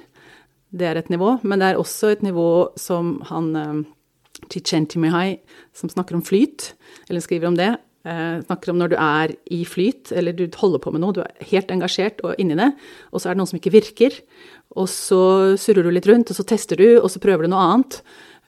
Det 0.69 0.87
er 0.87 0.99
et 0.99 1.11
nivå. 1.11 1.37
Men 1.43 1.61
det 1.61 1.71
er 1.71 1.81
også 1.81 2.13
et 2.13 2.23
nivå 2.23 2.69
som 2.79 3.17
han 3.29 3.51
um, 3.57 3.83
Mihai, 5.01 5.39
som 5.75 5.91
snakker 5.91 6.15
om 6.15 6.23
flyt, 6.23 6.73
eller 7.09 7.23
skriver 7.25 7.49
om 7.49 7.59
det. 7.59 7.73
Uh, 8.07 8.39
snakker 8.45 8.71
om 8.71 8.79
når 8.79 8.93
du 8.93 8.95
er 8.95 9.33
i 9.51 9.65
flyt, 9.67 10.13
eller 10.15 10.31
du 10.31 10.47
holder 10.55 10.79
på 10.79 10.93
med 10.95 11.03
noe, 11.03 11.17
du 11.17 11.21
er 11.25 11.49
helt 11.51 11.71
engasjert 11.71 12.23
og 12.23 12.39
inni 12.39 12.55
det, 12.55 12.71
og 13.11 13.19
så 13.19 13.29
er 13.29 13.35
det 13.35 13.41
noen 13.41 13.51
som 13.51 13.59
ikke 13.59 13.75
virker. 13.75 14.15
Og 14.79 14.87
så 14.87 15.21
surrer 15.59 15.83
du 15.83 15.91
litt 15.91 16.07
rundt, 16.07 16.31
og 16.31 16.37
så 16.37 16.47
tester 16.47 16.79
du, 16.79 17.01
og 17.01 17.09
så 17.11 17.19
prøver 17.19 17.45
du 17.45 17.51
noe 17.51 17.65
annet. 17.73 17.99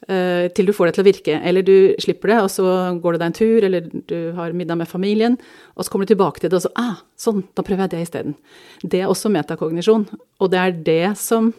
Uh, 0.09 0.47
til 0.57 0.65
du 0.65 0.73
får 0.73 0.89
det 0.89 0.95
til 0.97 1.03
å 1.03 1.09
virke. 1.09 1.39
Eller 1.45 1.65
du 1.65 1.75
slipper 2.01 2.33
det, 2.33 2.39
og 2.41 2.51
så 2.53 2.67
går 3.01 3.13
du 3.13 3.21
deg 3.21 3.27
en 3.29 3.37
tur, 3.37 3.65
eller 3.67 3.89
du 4.09 4.17
har 4.37 4.55
middag 4.57 4.79
med 4.81 4.89
familien, 4.89 5.37
og 5.75 5.85
så 5.85 5.93
kommer 5.93 6.07
du 6.07 6.13
tilbake 6.15 6.41
til 6.41 6.49
det, 6.49 6.57
og 6.57 6.65
så 6.65 6.73
ah, 6.79 7.03
sånn, 7.19 7.43
da 7.53 7.65
prøver 7.65 7.85
jeg 7.85 7.93
det 7.93 8.05
isteden. 8.07 8.37
Det 8.81 9.03
er 9.03 9.11
også 9.11 9.31
metakognisjon. 9.33 10.07
Og 10.41 10.53
det 10.53 10.61
er 10.61 10.79
det 10.87 11.03
som 11.21 11.51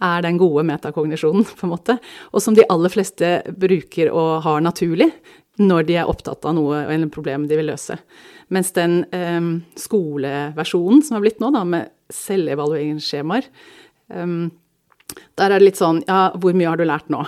er 0.00 0.24
den 0.24 0.38
gode 0.40 0.64
metakognisjonen, 0.68 1.44
på 1.58 1.66
en 1.66 1.74
måte. 1.74 1.98
Og 2.32 2.44
som 2.44 2.56
de 2.56 2.66
aller 2.72 2.92
fleste 2.92 3.40
bruker 3.60 4.12
og 4.12 4.40
har 4.46 4.64
naturlig 4.64 5.10
når 5.60 5.84
de 5.88 5.98
er 6.00 6.08
opptatt 6.08 6.46
av 6.48 6.54
noe 6.56 6.84
eller 6.86 7.08
et 7.08 7.12
problem 7.12 7.44
de 7.48 7.58
vil 7.58 7.68
løse. 7.68 7.98
Mens 8.54 8.72
den 8.76 9.02
um, 9.12 9.50
skoleversjonen 9.78 11.04
som 11.04 11.18
har 11.18 11.24
blitt 11.26 11.42
nå, 11.42 11.52
da, 11.54 11.66
med 11.68 11.90
selvevalueringsskjemaer, 12.16 13.46
um, 14.16 14.48
der 15.36 15.50
er 15.50 15.58
det 15.58 15.66
litt 15.66 15.78
sånn 15.80 16.04
Ja, 16.06 16.30
hvor 16.38 16.54
mye 16.56 16.70
har 16.70 16.78
du 16.78 16.86
lært 16.86 17.10
nå? 17.12 17.24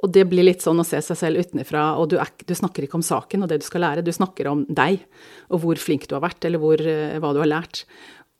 Og 0.00 0.12
det 0.14 0.24
blir 0.30 0.46
litt 0.46 0.64
sånn 0.64 0.80
å 0.80 0.86
se 0.86 1.00
seg 1.04 1.18
selv 1.18 1.44
utenfra, 1.44 1.82
og 2.00 2.08
du, 2.12 2.16
er, 2.22 2.30
du, 2.46 2.54
snakker 2.56 2.86
ikke 2.86 2.96
om 3.00 3.04
saken 3.04 3.44
og 3.44 3.50
det 3.50 3.60
du 3.60 3.66
skal 3.66 3.84
lære, 3.84 4.04
du 4.04 4.12
snakker 4.14 4.48
om 4.48 4.64
deg 4.68 5.02
og 5.52 5.60
hvor 5.64 5.80
flink 5.80 6.06
du 6.08 6.14
har 6.16 6.24
vært, 6.24 6.46
eller 6.48 6.62
hvor, 6.62 6.80
eh, 6.80 7.18
hva 7.20 7.34
du 7.36 7.42
har 7.42 7.50
lært. 7.50 7.84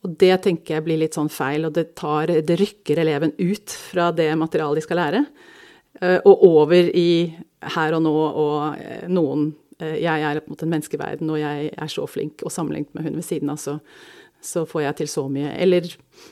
Og 0.01 0.15
det 0.17 0.33
tenker 0.47 0.79
jeg 0.79 0.85
blir 0.87 0.97
litt 1.03 1.17
sånn 1.17 1.29
feil, 1.29 1.67
og 1.67 1.75
det, 1.77 1.91
tar, 1.99 2.33
det 2.41 2.57
rykker 2.57 3.03
eleven 3.03 3.35
ut 3.37 3.75
fra 3.91 4.09
det 4.15 4.31
materialet 4.41 4.81
de 4.81 4.85
skal 4.87 5.01
lære, 5.03 5.25
eh, 6.01 6.17
og 6.25 6.47
over 6.49 6.89
i 6.97 7.11
her 7.75 7.97
og 7.97 8.05
nå 8.07 8.15
og 8.17 8.55
eh, 8.81 9.09
noen 9.11 9.51
Jeg 9.81 10.21
er 10.21 10.37
på 10.37 10.45
en 10.45 10.53
måte 10.53 10.65
en 10.67 10.69
menneskeverden, 10.69 11.29
og 11.33 11.39
jeg 11.41 11.69
er 11.73 11.89
så 11.89 12.03
flink, 12.05 12.43
og 12.45 12.53
sammenlignet 12.53 12.93
med 12.93 13.07
hun 13.07 13.15
ved 13.17 13.25
siden 13.25 13.49
av, 13.49 13.57
så 13.57 13.79
så 14.41 14.65
får 14.65 14.83
jeg 14.87 14.97
til 15.01 15.09
så 15.11 15.23
mye. 15.31 15.53
Eller 15.61 15.87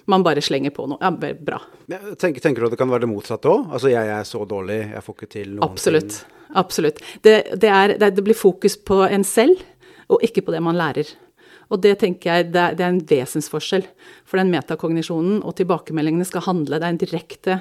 man 0.10 0.26
bare 0.26 0.42
slenger 0.44 0.74
på 0.76 0.88
noe. 0.90 1.00
Ja, 1.02 1.12
bra. 1.14 1.62
Tenker, 1.90 2.42
tenker, 2.42 2.62
du 2.62 2.70
at 2.70 2.76
det 2.76 2.82
kan 2.82 2.92
være 2.92 3.06
det 3.06 3.12
motsatte 3.12 3.52
òg? 3.52 3.70
Altså 3.70 3.94
jeg 3.94 4.12
er 4.14 4.28
så 4.28 4.44
dårlig, 4.50 4.82
jeg 4.96 5.06
får 5.06 5.18
ikke 5.18 5.32
til 5.36 5.56
noen 5.56 5.66
Absolutt. 5.70 6.18
ting? 6.18 6.36
Absolutt. 6.60 7.02
Det, 7.22 7.36
det, 7.62 7.70
er, 7.70 7.96
det, 8.02 8.14
det, 8.18 8.26
blir 8.26 8.38
fokus 8.38 8.76
på 8.78 9.04
en 9.06 9.26
selv, 9.28 9.62
og 10.10 10.24
ikke 10.26 10.42
på 10.46 10.56
det 10.56 10.64
man 10.66 10.78
lærer. 10.80 11.12
Og 11.70 11.82
det 11.84 12.00
tenker 12.02 12.32
jeg 12.32 12.48
det 12.54 12.62
er, 12.64 12.78
det 12.78 12.86
er 12.86 12.96
en 12.96 13.04
vesensforskjell. 13.12 13.86
For 14.26 14.42
den 14.42 14.50
metakognisjonen 14.54 15.44
og 15.46 15.54
tilbakemeldingene 15.60 16.26
skal 16.26 16.48
handle 16.48 16.80
Det 16.82 16.88
er 16.88 16.96
en 16.96 17.04
direkte 17.04 17.60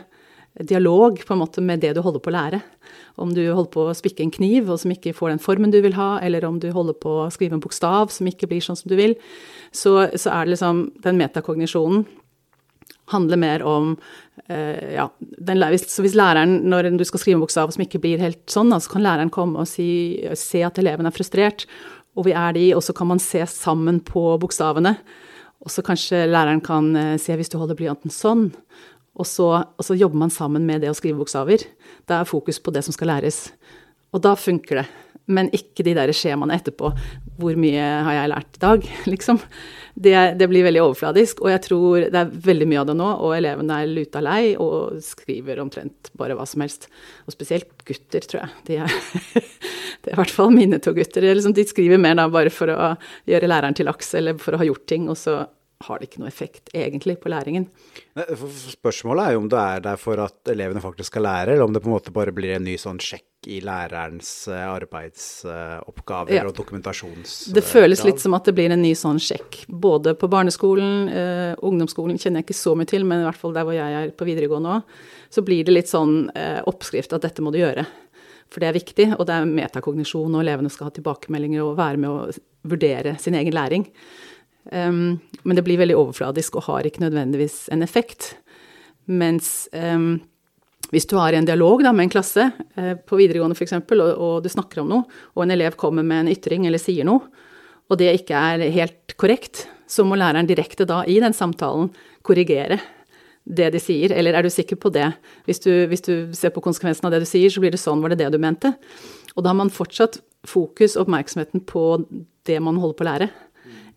dialog 0.66 1.20
på 1.26 1.34
en 1.34 1.40
måte 1.42 1.62
med 1.64 1.82
det 1.84 1.94
du 1.96 2.02
holder 2.02 2.22
på 2.22 2.32
å 2.32 2.36
lære. 2.36 2.60
Om 3.18 3.34
du 3.34 3.42
holder 3.46 3.70
på 3.74 3.86
å 3.88 3.96
spikke 3.96 4.24
en 4.24 4.32
kniv 4.34 4.70
og 4.70 4.80
som 4.82 4.94
ikke 4.94 5.14
får 5.16 5.34
den 5.34 5.42
formen 5.42 5.74
du 5.74 5.80
vil 5.84 5.96
ha, 5.98 6.16
eller 6.24 6.46
om 6.48 6.60
du 6.62 6.70
holder 6.74 6.96
på 6.98 7.14
å 7.24 7.28
skrive 7.34 7.58
en 7.58 7.62
bokstav 7.62 8.12
som 8.14 8.30
ikke 8.30 8.48
blir 8.50 8.64
sånn 8.64 8.78
som 8.78 8.90
du 8.90 8.96
vil, 8.98 9.16
så, 9.74 10.08
så 10.14 10.32
er 10.34 10.46
det 10.46 10.56
liksom 10.56 10.86
den 11.04 11.20
metakognisjonen 11.20 12.06
handler 13.08 13.40
mer 13.40 13.62
om 13.64 13.94
eh, 14.48 14.94
ja, 14.94 15.08
den, 15.18 15.62
Så 15.78 16.04
hvis 16.04 16.16
læreren, 16.18 16.60
når 16.68 16.90
du 16.98 17.04
skal 17.08 17.22
skrive 17.22 17.38
en 17.38 17.44
bokstav 17.44 17.72
som 17.72 17.84
ikke 17.84 18.00
blir 18.02 18.20
helt 18.22 18.42
sånn, 18.50 18.72
så 18.76 18.92
kan 18.92 19.04
læreren 19.04 19.32
komme 19.32 19.62
og 19.62 19.70
si, 19.70 20.20
se 20.36 20.62
at 20.66 20.78
eleven 20.80 21.08
er 21.08 21.14
frustrert, 21.14 21.66
og 22.18 22.26
vi 22.26 22.34
er 22.36 22.52
de, 22.56 22.68
og 22.76 22.82
så 22.84 22.94
kan 22.96 23.08
man 23.08 23.22
se 23.22 23.44
sammen 23.48 24.02
på 24.04 24.22
bokstavene. 24.42 24.96
Og 25.64 25.72
så 25.72 25.82
kanskje 25.86 26.26
læreren 26.28 26.62
kan 26.64 26.90
uh, 26.96 27.16
se 27.20 27.34
hvis 27.38 27.50
du 27.50 27.58
holder 27.60 27.78
blyanten 27.78 28.12
sånn, 28.14 28.48
og 29.18 29.26
så, 29.26 29.48
og 29.76 29.84
så, 29.84 29.96
jobber 29.98 30.22
man 30.22 30.32
sammen 30.32 30.66
med 30.66 30.84
det 30.84 30.92
å 30.92 30.96
skrive 30.96 31.18
bokstaver. 31.18 31.66
Da 32.06 32.20
er 32.20 32.30
fokus 32.30 32.60
på 32.62 32.74
det 32.74 32.84
som 32.86 32.94
skal 32.94 33.10
læres. 33.10 33.48
Og 34.14 34.22
da 34.24 34.36
funker 34.38 34.82
det. 34.82 34.88
men 35.28 35.50
ikke 35.52 35.84
de 35.84 35.92
der 35.92 36.08
skjemaene 36.16 36.56
etterpå. 36.56 36.88
Hvor 37.36 37.56
mye 37.60 37.82
har 38.06 38.14
jeg 38.16 38.30
lært 38.32 38.54
i 38.56 38.60
dag, 38.62 38.86
liksom. 39.12 39.40
Det, 39.92 40.14
det, 40.38 40.46
blir 40.48 40.64
veldig 40.64 40.80
overfladisk, 40.86 41.42
og 41.42 41.50
jeg 41.50 41.62
tror 41.66 42.06
det 42.06 42.20
er 42.20 42.30
veldig 42.46 42.68
mye 42.70 42.80
av 42.80 42.86
det 42.88 42.94
nå. 42.96 43.08
Og 43.26 43.34
elevene 43.36 43.80
er 43.82 43.90
luta 43.92 44.22
lei 44.24 44.54
og 44.56 45.02
skriver 45.04 45.60
omtrent 45.60 46.08
bare 46.16 46.38
hva 46.38 46.46
som 46.48 46.64
helst. 46.64 46.88
Og 47.26 47.36
spesielt 47.36 47.68
gutter, 47.84 48.24
tror 48.24 48.44
jeg. 48.44 48.54
De 48.70 48.80
er, 48.86 48.96
det 50.06 50.14
er 50.14 50.16
i 50.16 50.20
hvert 50.22 50.32
fall 50.32 50.54
mine 50.54 50.80
to 50.80 50.94
gutter. 50.96 51.28
Liksom, 51.28 51.56
de 51.58 51.66
skriver 51.68 52.00
mer 52.00 52.16
da 52.16 52.30
bare 52.32 52.54
for 52.54 52.72
å 52.72 52.94
gjøre 53.28 53.52
læreren 53.52 53.76
til 53.76 53.90
laks, 53.90 54.14
eller 54.16 54.40
for 54.40 54.56
å 54.56 54.62
ha 54.62 54.70
gjort 54.70 54.86
ting. 54.88 55.10
og 55.12 55.20
så 55.20 55.42
har 55.84 56.00
det 56.00 56.08
ikke 56.08 56.20
noe 56.22 56.30
effekt 56.30 56.72
egentlig 56.74 57.18
på 57.22 57.30
læringen. 57.30 57.68
Spørsmålet 58.16 59.28
er 59.28 59.34
jo 59.36 59.42
om 59.44 59.48
det 59.50 59.58
er 59.62 59.82
der 59.84 60.00
for 60.00 60.18
at 60.24 60.50
elevene 60.50 60.82
faktisk 60.82 61.12
skal 61.12 61.22
lære, 61.28 61.54
eller 61.54 61.68
om 61.68 61.74
det 61.74 61.82
på 61.84 61.90
en 61.90 61.94
måte 61.94 62.14
bare 62.14 62.34
blir 62.34 62.56
en 62.56 62.66
ny 62.66 62.74
sånn 62.80 62.98
sjekk 63.02 63.46
i 63.46 63.60
lærerens 63.62 64.30
eh, 64.50 64.64
arbeidsoppgaver 64.66 66.34
ja. 66.34 66.42
og 66.48 66.56
dokumentasjons... 66.58 67.36
Det 67.54 67.62
føles 67.62 68.02
litt 68.02 68.18
som 68.18 68.34
at 68.34 68.50
det 68.50 68.56
blir 68.58 68.74
en 68.74 68.82
ny 68.82 68.90
sånn 68.98 69.20
sjekk. 69.22 69.60
Både 69.70 70.16
på 70.18 70.26
barneskolen, 70.32 71.06
eh, 71.12 71.54
ungdomsskolen 71.62 72.18
kjenner 72.18 72.42
jeg 72.42 72.48
ikke 72.48 72.58
så 72.58 72.74
mye 72.74 72.90
til, 72.90 73.06
men 73.06 73.22
i 73.22 73.28
hvert 73.28 73.38
fall 73.38 73.54
der 73.54 73.68
hvor 73.68 73.78
jeg 73.78 74.00
er 74.00 74.10
på 74.18 74.26
videregående 74.26 74.80
òg, 74.80 74.98
så 75.30 75.46
blir 75.46 75.62
det 75.62 75.76
litt 75.76 75.92
sånn 75.92 76.24
eh, 76.34 76.58
oppskrift 76.66 77.14
at 77.14 77.28
dette 77.28 77.44
må 77.44 77.54
du 77.54 77.60
gjøre. 77.62 77.86
For 78.50 78.64
det 78.64 78.70
er 78.70 78.78
viktig, 78.80 79.08
og 79.14 79.26
det 79.28 79.36
er 79.36 79.50
metakognisjon, 79.50 80.34
og 80.34 80.42
elevene 80.42 80.72
skal 80.72 80.88
ha 80.88 80.96
tilbakemeldinger 80.96 81.62
og 81.62 81.76
være 81.78 82.00
med 82.02 82.10
å 82.10 82.68
vurdere 82.68 83.14
sin 83.22 83.36
egen 83.38 83.54
læring. 83.54 83.86
Um, 84.72 85.18
men 85.42 85.56
det 85.56 85.64
blir 85.64 85.80
veldig 85.80 85.96
overfladisk 85.96 86.58
og 86.58 86.66
har 86.68 86.88
ikke 86.88 87.04
nødvendigvis 87.04 87.68
en 87.72 87.84
effekt. 87.84 88.34
Mens 89.08 89.68
um, 89.72 90.18
hvis 90.92 91.08
du 91.08 91.16
har 91.20 91.36
en 91.36 91.48
dialog 91.48 91.82
da, 91.84 91.92
med 91.96 92.08
en 92.08 92.12
klasse 92.12 92.50
uh, 92.52 92.94
på 93.00 93.20
videregående 93.20 93.56
f.eks., 93.56 93.78
og, 93.78 94.02
og 94.02 94.36
du 94.44 94.50
snakker 94.52 94.82
om 94.82 94.92
noe, 94.92 95.20
og 95.36 95.44
en 95.44 95.54
elev 95.56 95.78
kommer 95.80 96.04
med 96.04 96.26
en 96.26 96.32
ytring 96.34 96.68
eller 96.68 96.82
sier 96.82 97.08
noe, 97.08 97.24
og 97.88 97.96
det 98.00 98.12
ikke 98.20 98.36
er 98.36 98.68
helt 98.74 99.16
korrekt, 99.20 99.64
så 99.88 100.04
må 100.04 100.18
læreren 100.20 100.48
direkte 100.48 100.84
da 100.88 101.00
i 101.08 101.16
den 101.22 101.32
samtalen 101.32 101.88
korrigere 102.26 102.76
det 103.48 103.70
de 103.72 103.80
sier. 103.80 104.12
Eller 104.12 104.36
er 104.36 104.44
du 104.44 104.52
sikker 104.52 104.76
på 104.76 104.92
det? 104.92 105.06
Hvis 105.48 105.62
du, 105.64 105.70
hvis 105.88 106.04
du 106.04 106.34
ser 106.36 106.52
på 106.52 106.60
konsekvensen 106.60 107.08
av 107.08 107.14
det 107.14 107.22
du 107.24 107.28
sier, 107.30 107.48
så 107.48 107.62
blir 107.64 107.72
det 107.72 107.80
sånn, 107.80 108.02
var 108.04 108.12
det 108.12 108.20
det 108.20 108.28
du 108.34 108.42
mente? 108.42 108.74
Og 109.32 109.40
da 109.40 109.54
har 109.54 109.56
man 109.56 109.72
fortsatt 109.72 110.20
fokus, 110.44 110.98
oppmerksomheten 111.00 111.64
på 111.64 111.84
det 112.48 112.58
man 112.64 112.76
holder 112.80 112.98
på 112.98 113.06
å 113.06 113.08
lære 113.08 113.30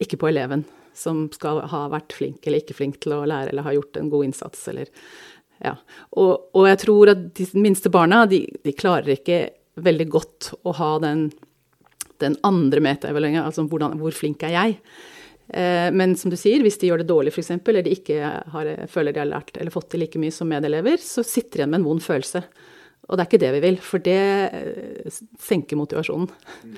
ikke 0.01 0.19
på 0.21 0.29
eleven, 0.31 0.65
som 0.97 1.27
skal 1.33 1.61
ha 1.71 1.85
vært 1.91 2.15
flink 2.17 2.47
eller 2.47 2.63
ikke 2.63 2.75
flink 2.77 2.99
til 3.03 3.15
å 3.15 3.23
lære 3.29 3.53
eller 3.53 3.67
ha 3.67 3.75
gjort 3.75 3.99
en 3.99 4.11
god 4.11 4.31
innsats 4.31 4.67
eller 4.73 4.91
Ja. 5.61 5.75
Og, 6.17 6.49
og 6.57 6.63
jeg 6.65 6.77
tror 6.81 7.11
at 7.13 7.19
de 7.37 7.45
minste 7.53 7.91
barna, 7.93 8.23
de, 8.25 8.47
de, 8.65 8.73
klarer 8.73 9.13
ikke 9.13 9.43
veldig 9.77 10.07
godt 10.09 10.47
å 10.65 10.73
ha 10.73 10.95
den, 11.03 11.27
den 12.23 12.33
andre 12.47 12.81
metaevalueringa, 12.81 13.43
altså 13.45 13.67
hvordan, 13.69 13.99
hvor 14.01 14.15
flink 14.17 14.41
er 14.47 14.55
jeg? 14.55 14.79
Eh, 15.53 15.91
men 15.93 16.15
som 16.17 16.31
du 16.33 16.37
sier, 16.39 16.63
hvis 16.65 16.79
de 16.81 16.89
gjør 16.89 17.03
det 17.03 17.11
dårlig 17.11 17.33
f.eks., 17.35 17.51
eller 17.59 17.85
de 17.85 17.93
ikke 17.93 18.33
har, 18.55 18.71
føler 18.89 19.13
de 19.13 19.21
har 19.21 19.29
lært 19.29 19.57
eller 19.59 19.73
fått 19.73 19.91
til 19.93 20.01
like 20.05 20.21
mye 20.21 20.33
som 20.33 20.49
medelever, 20.49 20.97
så 20.97 21.25
sitter 21.27 21.59
de 21.59 21.61
igjen 21.61 21.73
med 21.75 21.81
en 21.83 21.87
vond 21.91 22.03
følelse. 22.03 22.41
Og 23.09 23.17
det 23.17 23.23
er 23.23 23.29
ikke 23.29 23.43
det 23.43 23.53
vi 23.57 23.63
vil, 23.65 23.79
for 23.83 24.03
det 24.05 24.19
eh, 24.49 25.21
senker 25.41 25.79
motivasjonen. 25.79 26.29
Mm. 26.65 26.77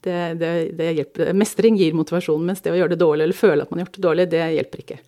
Det, 0.00 0.18
det, 0.40 0.50
det 0.78 0.92
hjelper. 0.96 1.34
Mestring 1.36 1.76
gir 1.76 1.96
motivasjon, 1.98 2.44
mens 2.46 2.64
det 2.64 2.72
å 2.72 2.78
gjøre 2.78 2.94
det 2.94 3.02
dårlig 3.02 3.26
eller 3.26 3.36
føle 3.36 3.66
at 3.66 3.72
man 3.72 3.80
har 3.80 3.88
gjort 3.88 3.98
det 3.98 4.06
dårlig, 4.06 4.26
det 4.32 4.46
hjelper 4.56 4.82
ikke. 4.84 4.98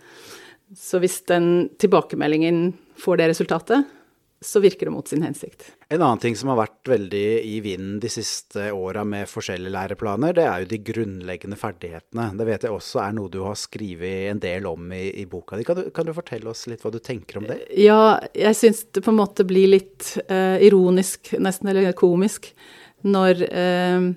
Så 0.79 1.01
hvis 1.03 1.19
den 1.29 1.49
tilbakemeldingen 1.81 2.71
får 3.01 3.21
det 3.21 3.33
resultatet, 3.33 3.91
så 4.43 4.61
virker 4.61 4.87
det 4.87 4.91
mot 4.91 5.09
sin 5.09 5.23
hensikt. 5.23 5.65
En 5.89 6.03
annen 6.03 6.19
ting 6.19 6.37
som 6.37 6.51
har 6.51 6.59
vært 6.59 6.89
veldig 6.91 7.27
i 7.47 7.59
vinden 7.63 7.99
de 8.03 8.11
siste 8.11 8.71
åra 8.75 9.05
med 9.07 9.31
forskjellige 9.31 9.73
læreplaner, 9.75 10.35
det 10.37 10.47
er 10.49 10.65
jo 10.65 10.71
de 10.73 10.81
grunnleggende 10.89 11.59
ferdighetene. 11.61 12.27
Det 12.39 12.47
vet 12.49 12.67
jeg 12.67 12.75
også 12.75 13.03
er 13.05 13.15
noe 13.17 13.31
du 13.33 13.39
har 13.47 13.59
skrevet 13.59 14.33
en 14.33 14.43
del 14.43 14.67
om 14.71 14.91
i, 14.97 15.05
i 15.23 15.27
boka 15.31 15.59
di. 15.59 15.67
Kan 15.69 15.79
du, 15.79 15.85
kan 15.95 16.09
du, 16.09 16.15
fortelle 16.17 16.51
oss 16.51 16.67
litt 16.71 16.83
hva 16.83 16.93
du 16.95 16.99
tenker 17.03 17.39
om 17.39 17.47
det? 17.51 17.61
Ja, 17.79 18.19
jeg 18.35 18.59
syns 18.59 18.83
det 18.91 19.05
på 19.05 19.13
en 19.15 19.21
måte 19.21 19.47
blir 19.47 19.71
litt 19.77 20.17
eh, 20.27 20.59
ironisk, 20.67 21.35
nesten, 21.39 21.71
eller 21.71 21.93
komisk, 21.99 22.51
når 23.03 23.47
uh, 23.51 24.11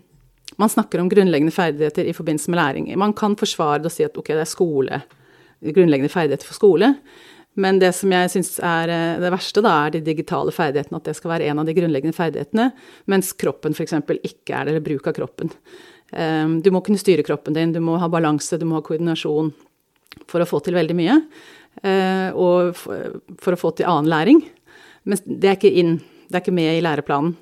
man 0.62 0.72
snakker 0.72 1.02
om 1.02 1.10
grunnleggende 1.12 1.54
ferdigheter 1.54 2.08
i 2.08 2.16
forbindelse 2.16 2.52
med 2.52 2.60
læring. 2.62 2.90
Man 3.00 3.14
kan 3.14 3.38
forsvare 3.40 3.84
det 3.84 3.92
og 3.92 3.96
si 3.96 4.06
at 4.08 4.18
ok, 4.18 4.34
det 4.34 4.44
er 4.44 4.50
skole, 4.50 5.02
grunnleggende 5.76 6.12
ferdigheter 6.14 6.48
for 6.48 6.58
skole. 6.58 6.94
Men 7.56 7.80
det 7.80 7.94
som 7.96 8.12
jeg 8.12 8.32
syns 8.34 8.58
er 8.60 8.92
eh, 8.92 9.18
det 9.24 9.32
verste, 9.32 9.64
da, 9.64 9.76
er 9.86 9.96
de 9.96 10.04
digitale 10.04 10.52
ferdighetene. 10.56 11.00
At 11.00 11.08
det 11.08 11.16
skal 11.16 11.32
være 11.36 11.50
en 11.52 11.62
av 11.62 11.68
de 11.68 11.76
grunnleggende 11.78 12.16
ferdighetene, 12.16 12.70
mens 13.12 13.32
kroppen 13.40 13.76
f.eks. 13.76 13.96
ikke 13.96 14.58
er 14.58 14.68
det, 14.68 14.74
eller 14.74 14.84
bruk 14.84 15.08
av 15.08 15.16
kroppen. 15.16 15.54
Ehm, 16.12 16.60
du 16.62 16.70
må 16.76 16.84
kunne 16.84 17.00
styre 17.00 17.24
kroppen 17.26 17.56
din, 17.56 17.72
du 17.76 17.80
må 17.84 17.96
ha 18.02 18.12
balanse, 18.12 18.60
du 18.60 18.68
må 18.68 18.82
ha 18.82 18.86
koordinasjon 18.86 19.54
for 20.28 20.44
å 20.44 20.50
få 20.50 20.60
til 20.66 20.76
veldig 20.76 20.98
mye. 21.00 21.18
Eh, 21.84 22.30
og 22.36 22.76
for 22.76 23.56
å 23.56 23.60
få 23.60 23.72
til 23.76 23.88
annen 23.88 24.12
læring. 24.12 24.44
Men 25.08 25.24
det 25.24 25.52
er 25.52 25.60
ikke 25.60 25.76
inn, 25.80 25.98
det 26.28 26.40
er 26.40 26.44
ikke 26.44 26.60
med 26.60 26.74
i 26.74 26.84
læreplanen. 26.84 27.38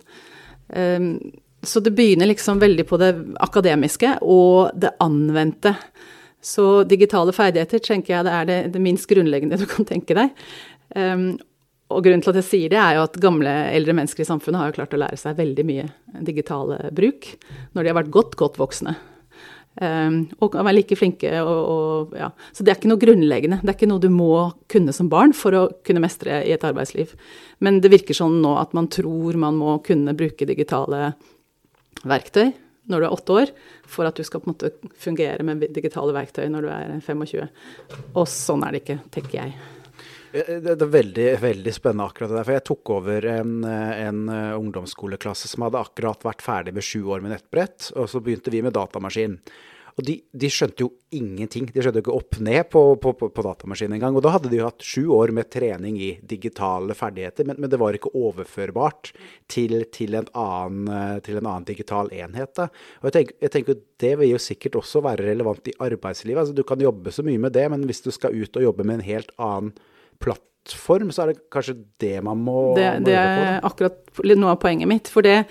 Så 1.64 1.80
det 1.80 1.94
begynner 1.96 2.28
liksom 2.28 2.60
veldig 2.60 2.86
på 2.90 3.00
det 3.00 3.14
akademiske 3.44 4.18
og 4.22 4.74
det 4.76 4.94
anvendte. 5.04 5.76
Så 6.44 6.84
digitale 6.84 7.32
ferdigheter 7.36 7.80
tenker 7.80 8.18
jeg 8.18 8.28
det 8.28 8.36
er 8.36 8.50
det, 8.50 8.60
det 8.74 8.84
minst 8.84 9.08
grunnleggende 9.08 9.60
du 9.62 9.66
kan 9.70 9.88
tenke 9.88 10.18
deg. 10.18 10.34
Um, 10.96 11.38
og 11.94 12.04
grunnen 12.04 12.24
til 12.24 12.34
at 12.34 12.42
jeg 12.42 12.50
sier 12.50 12.74
det, 12.74 12.80
er 12.82 12.98
jo 12.98 13.06
at 13.06 13.16
gamle, 13.22 13.54
eldre 13.72 13.96
mennesker 13.96 14.26
i 14.26 14.28
samfunnet 14.28 14.60
har 14.60 14.70
jo 14.70 14.78
klart 14.80 14.96
å 14.98 15.00
lære 15.00 15.20
seg 15.20 15.40
veldig 15.40 15.66
mye 15.68 15.88
digitale 16.26 16.90
bruk 16.96 17.30
når 17.74 17.80
de 17.84 17.92
har 17.92 18.00
vært 18.02 18.14
godt, 18.14 18.38
godt 18.40 18.60
voksne. 18.60 18.96
Um, 19.74 20.28
og 20.38 20.52
kan 20.54 20.68
være 20.68 20.78
like 20.78 20.96
flinke 21.00 21.32
og, 21.42 21.54
og, 21.74 22.12
ja. 22.18 22.28
Så 22.54 22.62
det 22.62 22.74
er 22.74 22.78
ikke 22.78 22.92
noe 22.92 23.02
grunnleggende. 23.02 23.62
Det 23.64 23.72
er 23.72 23.78
ikke 23.78 23.90
noe 23.90 24.04
du 24.04 24.10
må 24.14 24.34
kunne 24.70 24.94
som 24.94 25.10
barn 25.10 25.34
for 25.38 25.58
å 25.58 25.64
kunne 25.86 26.04
mestre 26.04 26.44
i 26.46 26.54
et 26.54 26.66
arbeidsliv. 26.68 27.16
Men 27.64 27.80
det 27.82 27.94
virker 27.94 28.18
sånn 28.18 28.42
nå 28.44 28.54
at 28.62 28.76
man 28.78 28.90
tror 28.94 29.40
man 29.40 29.58
må 29.58 29.80
kunne 29.86 30.14
bruke 30.18 30.50
digitale 30.50 31.14
verktøy 32.04 32.52
når 32.92 33.00
du 33.00 33.06
er 33.08 33.14
åtte 33.16 33.36
år, 33.40 33.52
for 33.88 34.08
at 34.08 34.18
du 34.18 34.26
skal 34.28 34.42
på 34.44 34.50
en 34.50 34.56
måte 34.56 34.74
fungere 35.00 35.46
med 35.48 35.64
digitale 35.72 36.16
verktøy 36.16 36.50
når 36.52 36.66
du 36.66 36.72
er 36.74 36.98
25. 37.06 37.48
Og 38.12 38.28
sånn 38.28 38.66
er 38.68 38.76
det 38.76 38.84
ikke, 38.84 38.98
tenker 39.14 39.40
jeg. 39.40 39.56
Det 40.34 40.74
er 40.74 40.90
veldig, 40.90 41.28
veldig 41.38 41.72
spennende 41.76 42.08
akkurat 42.10 42.32
det 42.32 42.40
der. 42.40 42.48
For 42.48 42.56
jeg 42.58 42.66
tok 42.66 42.92
over 42.96 43.28
en, 43.36 43.52
en, 43.68 44.24
ungdomsskoleklasse 44.58 45.52
som 45.52 45.68
hadde 45.68 45.84
akkurat 45.84 46.26
vært 46.26 46.42
ferdig 46.42 46.74
med 46.74 46.86
sju 46.86 47.04
år 47.06 47.22
med 47.22 47.36
nettbrett, 47.36 47.92
og 47.94 48.10
så 48.10 48.22
begynte 48.24 48.52
vi 48.54 48.64
med 48.66 48.74
datamaskin. 48.74 49.38
Og 49.94 50.06
de, 50.08 50.16
de, 50.34 50.50
skjønte 50.50 50.86
jo 50.86 50.90
ingenting. 51.14 51.68
De 51.70 51.84
skjønte 51.84 52.02
jo 52.02 52.06
ikke 52.08 52.16
opp 52.16 52.38
ned 52.42 52.66
på, 52.74 52.82
på, 53.02 53.14
på, 53.20 53.30
på 53.30 53.46
datamaskinen 53.46 53.98
engang. 54.00 54.18
Og 54.18 54.24
da 54.26 54.32
hadde 54.34 54.50
de 54.50 54.58
jo 54.58 54.66
hatt 54.66 54.86
sju 54.86 55.04
år 55.14 55.34
med 55.36 55.52
trening 55.54 56.00
i 56.02 56.10
digitale 56.30 56.96
ferdigheter, 56.98 57.46
men, 57.50 57.60
men 57.62 57.70
det 57.70 57.80
var 57.82 57.98
ikke 57.98 58.14
overførbart 58.18 59.12
til, 59.52 59.78
til, 59.94 60.18
en, 60.18 60.30
annen, 60.34 61.20
til 61.26 61.38
en, 61.38 61.46
annen, 61.46 61.68
digital 61.70 62.10
enhet. 62.16 62.56
Da. 62.58 62.70
Og 63.02 63.10
jeg 63.10 63.18
tenker, 63.20 63.38
jeg 63.46 63.56
tenker, 63.58 63.82
Det 64.04 64.16
vil 64.20 64.34
jo 64.34 64.42
sikkert 64.42 64.80
også 64.82 65.04
være 65.06 65.28
relevant 65.30 65.70
i 65.70 65.76
arbeidslivet. 65.80 66.42
Altså, 66.42 66.58
du 66.58 66.66
kan 66.68 66.82
jobbe 66.82 67.14
så 67.14 67.26
mye 67.26 67.42
med 67.42 67.54
det, 67.56 67.70
men 67.72 67.86
hvis 67.88 68.02
du 68.04 68.10
skal 68.12 68.34
ut 68.34 68.58
og 68.58 68.66
jobbe 68.66 68.88
med 68.88 69.00
en 69.00 69.06
helt 69.06 69.32
annen 69.38 69.72
plattform, 70.24 71.14
så 71.14 71.24
er 71.24 71.34
det 71.34 71.46
kanskje 71.54 71.78
det 72.02 72.18
man 72.26 72.42
må, 72.42 72.74
det, 72.80 72.90
det 73.06 73.16
er 73.20 73.62
akkurat 73.62 74.02
noe 74.34 74.56
av 74.56 74.60
poenget 74.64 74.90
mitt. 74.90 75.12
For 75.12 75.26
det, 75.26 75.44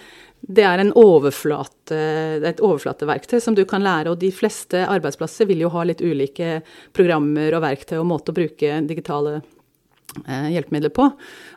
det 0.43 0.65
er, 0.67 0.83
overflate, 0.99 1.97
er 1.97 2.45
et 2.51 2.61
overflateverktøy 2.63 3.39
som 3.41 3.55
du 3.55 3.63
kan 3.69 3.85
lære, 3.85 4.11
og 4.11 4.19
de 4.21 4.33
fleste 4.35 4.83
arbeidsplasser 4.91 5.47
vil 5.47 5.63
jo 5.63 5.71
ha 5.75 5.85
litt 5.87 6.03
ulike 6.03 6.61
programmer 6.97 7.55
og 7.55 7.63
verktøy 7.63 8.01
og 8.01 8.09
måte 8.11 8.35
å 8.35 8.37
bruke 8.41 8.81
digitale 8.89 9.37
eh, 10.27 10.49
hjelpemidler 10.57 10.93
på. 10.97 11.07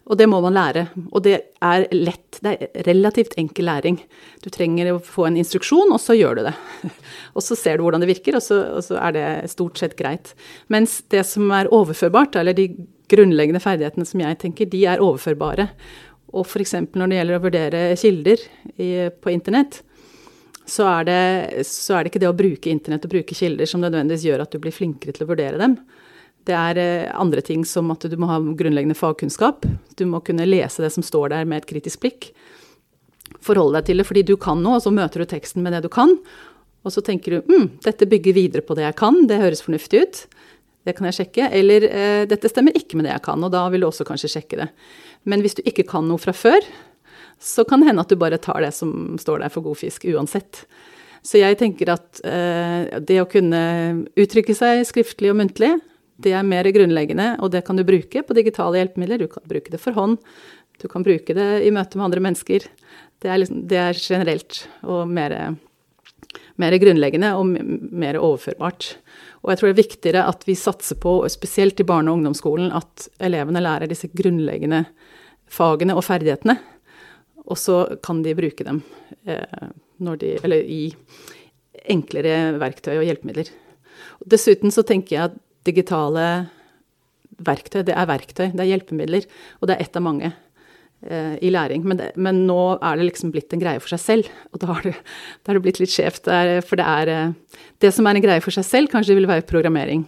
Og 0.05 0.21
det 0.21 0.29
må 0.29 0.37
man 0.45 0.53
lære. 0.53 0.85
Og 1.09 1.25
det 1.25 1.35
er 1.65 1.87
lett. 1.97 2.37
Det 2.45 2.53
er 2.53 2.85
relativt 2.85 3.33
enkel 3.41 3.71
læring. 3.71 3.99
Du 4.45 4.51
trenger 4.53 4.93
å 4.93 5.01
få 5.01 5.25
en 5.31 5.41
instruksjon, 5.41 5.89
og 5.89 6.01
så 6.01 6.13
gjør 6.19 6.37
du 6.37 6.45
det. 6.51 6.55
Og 7.35 7.43
så 7.43 7.57
ser 7.59 7.75
du 7.75 7.83
hvordan 7.83 8.05
det 8.05 8.13
virker, 8.13 8.37
og 8.37 8.43
så, 8.45 8.61
og 8.77 8.83
så 8.85 8.95
er 8.95 9.11
det 9.11 9.25
stort 9.51 9.81
sett 9.81 9.97
greit. 9.99 10.29
Mens 10.71 11.01
det 11.11 11.25
som 11.27 11.49
er 11.51 11.67
overførbart, 11.67 12.37
eller 12.39 12.55
de 12.55 12.69
grunnleggende 13.11 13.59
ferdighetene 13.59 14.07
som 14.07 14.21
jeg 14.23 14.37
tenker, 14.39 14.69
de 14.71 14.85
er 14.87 15.03
overførbare. 15.03 15.65
Og 16.35 16.45
f.eks. 16.45 16.75
når 16.91 17.11
det 17.11 17.19
gjelder 17.19 17.37
å 17.37 17.43
vurdere 17.43 17.83
kilder 17.99 18.41
i, 18.75 18.89
på 19.09 19.31
internett, 19.31 19.81
så 20.65 20.87
er, 20.89 21.05
det, 21.07 21.65
så 21.69 21.95
er, 21.95 22.03
det, 22.03 22.11
ikke 22.11 22.23
det 22.23 22.31
å 22.31 22.37
bruke 22.37 22.71
internett 22.71 23.05
og 23.05 23.13
bruke 23.13 23.37
kilder 23.37 23.69
som 23.69 23.83
nødvendigvis 23.83 24.25
gjør 24.25 24.43
at 24.45 24.55
du 24.55 24.59
blir 24.61 24.73
flinkere 24.73 25.13
til 25.13 25.27
å 25.27 25.29
vurdere 25.29 25.61
dem. 25.61 25.77
Det 26.45 26.55
er 26.57 26.79
eh, 26.81 27.11
andre 27.13 27.41
ting 27.45 27.63
som 27.65 27.89
at 27.93 28.05
du 28.09 28.17
må 28.21 28.29
ha 28.29 28.39
grunnleggende 28.41 28.97
fagkunnskap. 28.97 29.65
Du 29.97 30.05
må 30.09 30.21
kunne 30.25 30.47
lese 30.49 30.83
det 30.83 30.91
som 30.93 31.05
står 31.05 31.31
der 31.33 31.47
med 31.49 31.63
et 31.63 31.69
kritisk 31.69 32.01
blikk. 32.03 32.31
Forholde 33.45 33.79
deg 33.79 33.89
til 33.89 34.01
det 34.01 34.07
fordi 34.09 34.25
du 34.25 34.35
kan 34.41 34.61
noe, 34.61 34.79
og 34.79 34.85
så 34.85 34.93
møter 34.93 35.21
du 35.21 35.29
teksten 35.29 35.65
med 35.65 35.73
det 35.77 35.85
du 35.85 35.91
kan. 35.93 36.17
Og 36.85 36.93
så 36.93 37.01
tenker 37.05 37.37
du 37.37 37.49
mm, 37.49 37.69
dette 37.85 38.09
bygger 38.09 38.37
videre 38.37 38.65
på 38.65 38.77
det 38.77 38.85
jeg 38.85 38.97
kan, 38.99 39.23
det 39.29 39.41
høres 39.41 39.63
fornuftig 39.65 40.03
ut. 40.05 40.25
Det 40.85 40.93
kan 40.97 41.09
jeg 41.09 41.17
sjekke. 41.19 41.49
Eller 41.57 41.87
eh, 41.89 42.23
dette 42.29 42.51
stemmer 42.51 42.75
ikke 42.77 42.99
med 42.99 43.07
det 43.07 43.15
jeg 43.15 43.25
kan, 43.25 43.41
og 43.43 43.53
da 43.53 43.65
vil 43.73 43.85
du 43.85 43.89
også 43.89 44.07
kanskje 44.07 44.31
sjekke 44.37 44.59
det. 44.61 44.69
Men 45.25 45.41
hvis 45.41 45.57
du 45.57 45.63
ikke 45.65 45.87
kan 45.89 46.05
noe 46.07 46.21
fra 46.21 46.35
før, 46.35 46.65
så 47.41 47.65
kan 47.67 47.81
det 47.81 47.89
hende 47.89 48.05
at 48.05 48.11
du 48.11 48.19
bare 48.19 48.39
tar 48.41 48.61
det 48.63 48.71
som 48.75 49.17
står 49.21 49.43
der 49.43 49.53
for 49.53 49.65
god 49.65 49.79
fisk 49.81 50.05
uansett. 50.13 50.63
Så 51.25 51.41
jeg 51.41 51.57
tenker 51.57 51.89
at 51.95 52.21
eh, 52.27 53.01
det 53.01 53.17
å 53.21 53.29
kunne 53.29 53.61
uttrykke 54.13 54.53
seg 54.55 54.85
skriftlig 54.87 55.33
og 55.33 55.39
muntlig, 55.41 55.73
det 56.21 56.31
er 56.37 56.47
mer 56.47 56.67
grunnleggende, 56.71 57.33
og 57.43 57.51
det 57.51 57.65
kan 57.67 57.75
du 57.75 57.83
bruke 57.87 58.21
på 58.23 58.37
digitale 58.37 58.79
hjelpemidler. 58.79 59.25
Du 59.25 59.27
kan 59.31 59.43
bruke 59.49 59.73
det 59.73 59.81
for 59.83 59.97
hånd, 59.97 60.19
du 60.79 60.87
kan 60.91 61.03
bruke 61.03 61.35
det 61.35 61.49
i 61.65 61.71
møte 61.75 61.99
med 61.99 62.07
andre 62.07 62.23
mennesker. 62.23 62.67
Det 63.23 63.31
er, 63.31 63.39
liksom, 63.41 63.63
det 63.67 63.79
er 63.79 63.99
generelt 63.99 64.61
og 64.83 65.09
mer, 65.09 65.35
mer, 66.61 66.77
grunnleggende 66.79 67.33
og 67.39 67.51
mer 67.51 68.19
overførbart. 68.21 68.95
Og 69.45 69.51
jeg 69.53 69.59
tror 69.59 69.69
det 69.69 69.75
er 69.75 69.83
viktigere 69.83 70.23
at 70.25 70.45
vi 70.47 70.55
satser 70.57 70.97
på, 70.97 71.19
spesielt 71.29 71.79
i 71.79 71.85
barne- 71.85 72.09
og 72.09 72.17
ungdomsskolen, 72.17 72.71
at 72.73 73.07
elevene 73.21 73.61
lærer 73.61 73.91
disse 73.91 74.09
grunnleggende 74.09 74.87
fagene 75.45 75.93
og 75.93 76.01
ferdighetene. 76.07 76.57
Og 77.45 77.59
så 77.61 77.83
kan 78.03 78.23
de 78.25 78.33
bruke 78.33 78.65
dem 78.65 78.81
eh, 79.29 79.69
de, 80.01 80.31
eller 80.41 80.65
i 80.65 80.89
enklere 81.93 82.55
verktøy 82.57 82.95
og 82.97 83.05
hjelpemidler. 83.05 83.51
Dessuten 84.25 84.73
så 84.73 84.81
tenker 84.81 85.15
jeg 85.15 85.29
at 85.29 85.37
digitale 85.67 86.25
verktøy, 87.45 87.83
det 87.85 87.93
er 87.93 88.09
verktøy, 88.09 88.47
det 88.49 88.63
er 88.63 88.71
hjelpemidler, 88.71 89.29
og 89.61 89.69
det 89.69 89.75
er 89.75 89.85
ett 89.85 89.99
av 89.99 90.05
mange 90.07 90.33
i 91.05 91.51
læring. 91.53 91.83
Men, 91.85 91.99
det, 91.99 92.07
men, 92.17 92.43
nå 92.47 92.77
er 92.79 92.97
det 92.97 93.09
liksom 93.11 93.31
blitt 93.33 93.53
en 93.53 93.61
greie 93.61 93.81
for 93.81 93.93
seg 93.93 94.01
selv, 94.01 94.29
og 94.51 94.61
da 94.63 94.71
har 94.71 94.85
det, 94.87 94.95
da 95.43 95.51
har 95.51 95.59
det 95.59 95.65
blitt 95.67 95.81
litt 95.81 95.93
skjevt. 95.93 96.29
For 96.65 96.79
det 96.79 96.85
er 96.85 97.11
eh, 97.13 97.61
Det 97.83 97.91
som 97.93 98.07
er 98.07 98.17
en 98.17 98.25
greie 98.25 98.43
for 98.43 98.55
seg 98.55 98.65
selv, 98.65 98.91
kanskje 98.93 99.17
vil 99.17 99.29
være 99.29 99.45
programmering. 99.45 100.05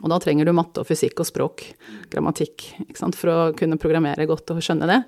Og 0.00 0.08
da 0.12 0.18
trenger 0.22 0.48
du 0.48 0.54
matte 0.56 0.80
og 0.80 0.88
fysikk 0.88 1.20
og 1.20 1.28
språk, 1.28 1.64
grammatikk, 2.12 2.64
for 2.96 3.32
å 3.32 3.38
kunne 3.56 3.78
programmere 3.80 4.28
godt 4.28 4.52
og 4.54 4.62
skjønne 4.64 4.88
det. 4.88 5.00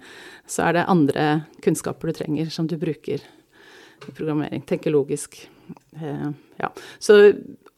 Så 0.51 0.67
er 0.67 0.77
det 0.77 0.89
andre 0.91 1.29
kunnskaper 1.65 2.11
du 2.11 2.19
trenger, 2.19 2.51
som 2.53 2.69
du 2.69 2.77
bruker 2.81 3.23
i 3.23 4.13
programmering. 4.13 4.65
Tenke 4.69 4.93
logisk. 4.93 5.39
Eh, 5.97 6.29
ja. 6.61 6.73
Så, 6.99 7.19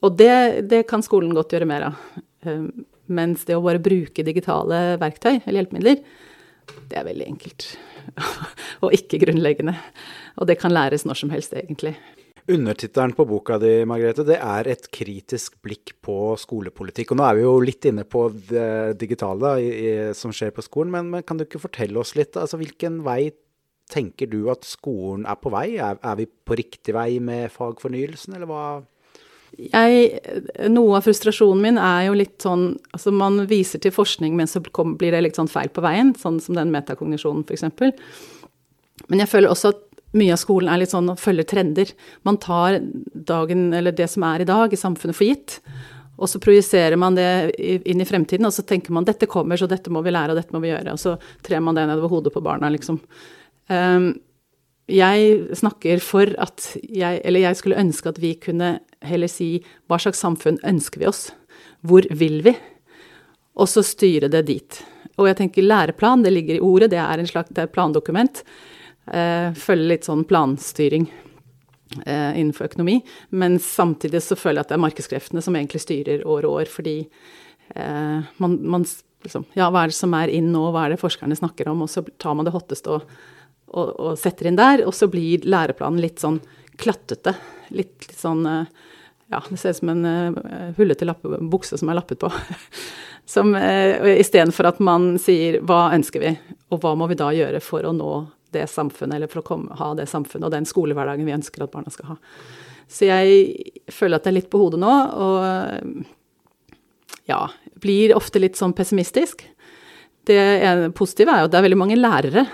og 0.03 0.19
det, 0.19 0.67
det, 0.71 0.85
kan 0.91 1.05
skolen 1.07 1.35
godt 1.37 1.55
gjøre 1.55 1.71
mer 1.71 1.91
av. 1.91 2.03
Eh, 2.47 2.67
mens 3.14 3.45
det 3.47 3.57
å 3.57 3.64
bare 3.64 3.83
bruke 3.85 4.25
digitale 4.25 4.97
verktøy 5.00 5.37
eller 5.37 5.61
hjelpemidler, 5.61 6.00
det 6.90 6.99
er 6.99 7.06
veldig 7.06 7.26
enkelt. 7.28 7.71
og 8.85 8.94
ikke 8.97 9.21
grunnleggende. 9.25 9.76
Og 10.40 10.49
det 10.50 10.59
kan 10.61 10.75
læres 10.75 11.06
når 11.06 11.21
som 11.23 11.33
helst, 11.35 11.54
egentlig. 11.56 11.94
Undertittelen 12.44 13.14
på 13.16 13.25
boka 13.25 13.56
di, 13.56 13.71
Margrethe, 13.88 14.26
det 14.28 14.37
er 14.37 14.68
et 14.68 14.90
kritisk 14.92 15.54
blikk 15.64 15.94
på 16.04 16.35
skolepolitikk. 16.37 17.14
Og 17.14 17.21
nå 17.21 17.25
er 17.25 17.38
vi 17.38 17.47
jo 17.47 17.54
litt 17.64 17.88
inne 17.88 18.04
på 18.04 18.26
det 18.50 18.99
digitale 19.00 19.54
i, 19.62 19.71
i, 19.73 19.94
som 20.16 20.35
skjer 20.35 20.52
på 20.52 20.64
skolen, 20.66 20.92
men, 20.92 21.09
men, 21.14 21.25
kan 21.25 21.40
du 21.40 21.47
ikke 21.47 21.62
fortelle 21.62 22.02
oss 22.02 22.12
litt? 22.18 22.37
Altså, 22.37 22.61
hvilken 22.61 23.00
vei 23.06 23.33
tenker 23.88 24.28
du 24.28 24.42
at 24.52 24.68
skolen 24.68 25.25
er 25.28 25.40
på 25.40 25.52
vei? 25.54 25.78
Er, 25.80 25.97
er 26.04 26.21
vi 26.21 26.28
på 26.28 26.59
riktig 26.61 26.92
vei 26.97 27.16
med 27.16 27.49
fagfornyelsen, 27.54 28.37
eller 28.37 28.50
hva? 28.50 28.66
Jeg, 29.54 30.20
noe 30.73 30.99
av 30.99 31.06
frustrasjonen 31.06 31.62
min 31.62 31.78
er 31.78 32.08
jo 32.08 32.16
litt 32.18 32.42
sånn 32.42 32.73
Altså, 32.94 33.12
man 33.14 33.44
viser 33.50 33.82
til 33.82 33.94
forskning, 33.94 34.34
men 34.38 34.50
så 34.50 34.62
blir 34.62 35.14
det 35.14 35.23
litt 35.23 35.38
sånn 35.38 35.50
feil 35.50 35.70
på 35.70 35.84
veien, 35.84 36.14
sånn 36.18 36.40
som 36.42 36.58
den 36.58 36.73
metakognisjonen, 36.75 37.44
f.eks. 37.46 37.66
Men 39.11 39.23
jeg 39.23 39.30
føler 39.30 39.52
også 39.52 39.75
at 39.75 39.82
mye 40.14 40.34
av 40.34 40.40
skolen 40.40 40.70
er 40.70 40.80
litt 40.82 40.92
sånn 40.94 41.11
å 41.11 41.18
følge 41.18 41.46
trender. 41.50 41.90
Man 42.26 42.38
tar 42.42 42.78
dagen, 43.14 43.66
eller 43.75 43.94
det 43.94 44.06
som 44.12 44.26
er 44.26 44.44
i 44.44 44.49
dag, 44.49 44.73
i 44.73 44.78
samfunnet 44.78 45.18
for 45.18 45.26
gitt. 45.26 45.58
Og 46.14 46.30
så 46.30 46.38
projiserer 46.42 46.94
man 47.00 47.16
det 47.18 47.26
inn 47.58 48.02
i 48.02 48.06
fremtiden, 48.06 48.46
og 48.46 48.54
så 48.54 48.62
tenker 48.66 48.94
man 48.94 49.06
dette 49.06 49.26
kommer, 49.30 49.58
så 49.58 49.66
dette 49.70 49.90
må 49.90 50.04
vi 50.06 50.14
lære, 50.14 50.34
og 50.34 50.38
dette 50.38 50.54
må 50.54 50.62
vi 50.62 50.70
gjøre. 50.70 50.94
Og 50.94 51.02
så 51.02 51.16
trer 51.46 51.64
man 51.64 51.75
det 51.75 51.88
nedover 51.90 52.12
hodet 52.12 52.34
på 52.34 52.42
barna, 52.44 52.70
liksom. 52.70 53.00
Um, 53.66 54.12
jeg 54.91 55.57
snakker 55.57 56.03
for 56.05 56.29
at 56.43 56.75
jeg, 56.83 57.21
eller 57.25 57.41
jeg 57.47 57.57
skulle 57.57 57.81
ønske 57.81 58.11
at 58.11 58.21
vi 58.21 58.35
kunne 58.37 58.79
heller 59.05 59.31
si 59.33 59.57
hva 59.88 59.97
slags 60.00 60.21
samfunn 60.21 60.61
ønsker 60.67 61.00
vi 61.00 61.09
oss? 61.09 61.31
Hvor 61.85 62.05
vil 62.12 62.43
vi? 62.45 62.53
Og 63.57 63.70
så 63.70 63.85
styre 63.87 64.29
det 64.33 64.44
dit. 64.51 64.81
Og 65.16 65.29
jeg 65.31 65.38
tenker 65.38 65.64
læreplan, 65.64 66.25
det 66.25 66.35
ligger 66.35 66.59
i 66.59 66.64
ordet, 66.64 66.90
det 66.92 67.01
er 67.01 67.20
en 67.20 67.29
slags 67.31 67.55
er 67.57 67.70
plandokument 67.70 68.42
eh, 69.12 69.53
følger 69.57 69.90
litt 69.92 70.09
sånn 70.09 70.25
planstyring 70.29 71.07
eh, 72.05 72.33
innenfor 72.40 72.70
økonomi. 72.70 73.01
Men 73.37 73.59
samtidig 73.62 74.23
så 74.25 74.38
føler 74.38 74.61
jeg 74.61 74.66
at 74.66 74.73
det 74.73 74.79
er 74.79 74.85
markedskreftene 74.87 75.44
som 75.44 75.59
egentlig 75.59 75.85
styrer 75.85 76.25
år 76.27 76.49
og 76.49 76.61
år, 76.62 76.73
fordi 76.73 76.97
eh, 77.75 78.35
man, 78.42 78.59
man 78.62 78.87
liksom, 79.25 79.47
Ja, 79.57 79.70
hva 79.70 79.85
er 79.85 79.92
det 79.92 79.99
som 79.99 80.16
er 80.16 80.33
inn 80.33 80.53
nå, 80.55 80.66
hva 80.73 80.87
er 80.87 80.94
det 80.94 81.03
forskerne 81.03 81.38
snakker 81.38 81.70
om, 81.73 81.85
og 81.85 81.92
så 81.92 82.05
tar 82.20 82.37
man 82.38 82.49
det 82.49 82.55
hotteste 82.57 82.99
og, 82.99 83.09
og, 83.72 83.94
og 84.00 84.18
setter 84.20 84.50
inn 84.50 84.59
der, 84.59 84.85
og 84.87 84.94
så 84.94 85.09
blir 85.11 85.46
læreplanen 85.48 86.03
litt 86.03 86.22
sånn 86.22 86.40
klattete. 86.81 87.35
Litt, 87.74 87.96
litt 88.09 88.18
sånn 88.18 88.44
eh, 88.46 88.66
ja, 89.33 89.40
det 89.48 89.57
ser 89.57 89.70
ut 89.70 89.77
som 89.77 89.88
en 89.88 90.05
uh, 90.05 90.72
hullete 90.77 91.09
bukse 91.50 91.79
som 91.81 91.90
er 91.90 91.98
lappet 91.98 92.20
på. 92.20 92.31
som 93.35 93.55
uh, 93.57 94.11
Istedenfor 94.14 94.68
at 94.68 94.81
man 94.85 95.14
sier 95.18 95.61
'hva 95.61 95.94
ønsker 95.96 96.22
vi', 96.22 96.37
og 96.70 96.83
hva 96.83 96.94
må 96.94 97.09
vi 97.11 97.18
da 97.18 97.33
gjøre 97.35 97.61
for 97.64 97.87
å 97.87 97.94
nå 97.96 98.27
det 98.55 98.68
samfunnet, 98.70 99.16
eller 99.16 99.33
for 99.33 99.42
å 99.42 99.46
komme, 99.48 99.74
ha 99.74 99.94
det 99.98 100.07
samfunnet 100.07 100.46
og 100.46 100.55
den 100.55 100.68
skolehverdagen 100.68 101.27
vi 101.27 101.35
ønsker 101.35 101.64
at 101.64 101.72
barna 101.72 101.90
skal 101.90 102.14
ha. 102.14 102.16
Så 102.87 103.09
jeg 103.09 103.72
føler 103.90 104.20
at 104.20 104.27
det 104.27 104.31
er 104.31 104.38
litt 104.38 104.53
på 104.53 104.61
hodet 104.61 104.79
nå, 104.79 104.92
og 105.18 106.05
ja, 107.27 107.40
blir 107.81 108.14
ofte 108.14 108.38
litt 108.38 108.61
sånn 108.61 108.77
pessimistisk. 108.77 109.42
Det 110.24 110.92
positive 110.94 111.33
er 111.33 111.42
jo 111.42 111.48
at 111.48 111.53
det 111.53 111.59
er 111.59 111.66
veldig 111.66 111.81
mange 111.81 111.98
lærere 111.98 112.46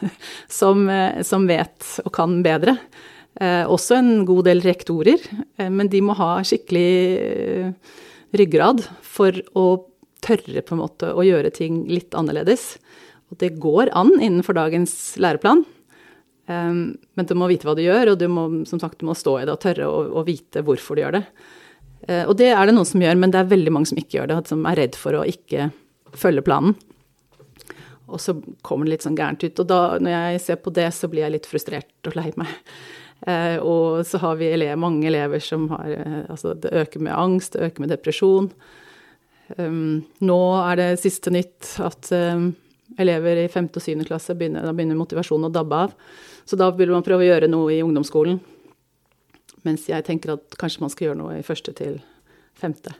som, 0.60 0.86
som 1.24 1.46
vet 1.48 1.92
og 2.04 2.12
kan 2.16 2.40
bedre. 2.44 2.76
Eh, 3.36 3.68
også 3.68 3.98
en 3.98 4.24
god 4.24 4.46
del 4.48 4.62
rektorer, 4.64 5.20
eh, 5.60 5.68
men 5.68 5.90
de 5.92 6.00
må 6.00 6.14
ha 6.16 6.38
skikkelig 6.46 6.92
eh, 7.20 7.96
ryggrad 8.36 8.80
for 9.04 9.36
å 9.52 9.66
tørre 10.24 10.62
på 10.64 10.72
en 10.72 10.80
måte 10.80 11.10
å 11.12 11.24
gjøre 11.24 11.52
ting 11.54 11.82
litt 11.90 12.16
annerledes. 12.16 12.78
Og 13.28 13.36
det 13.42 13.58
går 13.60 13.92
an 13.92 14.14
innenfor 14.16 14.56
dagens 14.56 14.94
læreplan. 15.20 15.64
Men 16.46 17.26
du 17.26 17.32
må 17.34 17.48
vite 17.50 17.66
hva 17.66 17.74
du 17.74 17.82
gjør, 17.82 18.12
og 18.12 18.20
du 18.20 18.26
må, 18.30 18.44
som 18.70 18.78
sagt, 18.78 19.00
du 19.00 19.08
må 19.08 19.16
stå 19.18 19.32
i 19.40 19.46
det 19.46 19.54
og 19.54 19.62
tørre 19.64 19.88
å, 19.90 20.22
vite 20.26 20.62
hvorfor 20.66 20.94
du 20.94 21.02
gjør 21.02 21.16
det. 21.16 21.22
Og 22.30 22.36
det 22.38 22.52
er 22.54 22.68
det 22.68 22.76
noen 22.76 22.86
som 22.86 23.02
gjør, 23.02 23.18
men 23.18 23.34
det 23.34 23.40
er 23.40 23.50
veldig 23.50 23.72
mange 23.74 23.90
som 23.90 23.98
ikke 23.98 24.20
gjør 24.20 24.30
det, 24.30 24.36
som 24.50 24.62
er 24.70 24.78
redd 24.78 24.98
for 24.98 25.18
å 25.18 25.24
ikke 25.26 25.68
følge 26.14 26.46
planen. 26.46 26.78
Og 28.06 28.22
så 28.22 28.36
kommer 28.62 28.86
det 28.86 28.96
litt 28.96 29.06
sånn 29.06 29.18
gærent 29.18 29.42
ut. 29.42 29.62
Og 29.62 29.66
da, 29.70 29.80
når 29.98 30.14
jeg 30.14 30.42
ser 30.44 30.60
på 30.62 30.72
det, 30.74 30.86
så 30.94 31.10
blir 31.10 31.24
jeg 31.24 31.34
litt 31.34 31.48
frustrert 31.50 32.08
og 32.10 32.16
lei 32.18 32.28
meg. 32.38 32.52
Eh, 33.26 33.56
og 33.64 34.04
så 34.06 34.20
har 34.22 34.36
vi 34.38 34.50
elever, 34.52 34.78
mange 34.78 35.08
elever 35.08 35.40
som 35.40 35.70
har 35.72 35.88
eh, 35.88 36.18
Altså, 36.28 36.52
det 36.52 36.74
øker 36.76 37.00
med 37.02 37.16
angst, 37.16 37.54
det 37.54 37.70
øker 37.70 37.82
med 37.82 37.94
depresjon. 37.94 38.50
Um, 39.56 40.02
nå 40.26 40.38
er 40.58 40.78
det 40.80 40.88
siste 40.98 41.30
nytt 41.30 41.76
at 41.78 42.08
um, 42.10 42.48
elever 42.98 43.44
i 43.44 43.46
5. 43.48 43.68
og 43.78 43.84
7. 43.84 44.02
klasse, 44.08 44.34
begynner, 44.34 44.66
da 44.66 44.74
begynner 44.74 44.98
motivasjonen 44.98 45.48
å 45.48 45.54
dabbe 45.54 45.78
av. 45.86 45.94
Så 46.46 46.58
da 46.58 46.72
vil 46.74 46.90
man 46.90 47.06
prøve 47.06 47.22
å 47.22 47.28
gjøre 47.28 47.50
noe 47.50 47.70
i 47.74 47.82
ungdomsskolen. 47.84 48.40
Mens 49.66 49.86
jeg 49.90 50.06
tenker 50.06 50.34
at 50.34 50.58
kanskje 50.58 50.82
man 50.82 50.92
skal 50.92 51.08
gjøre 51.08 51.20
noe 51.20 51.38
i 51.38 51.46
første 51.46 51.74
til 51.78 52.00
femte. 52.58 52.94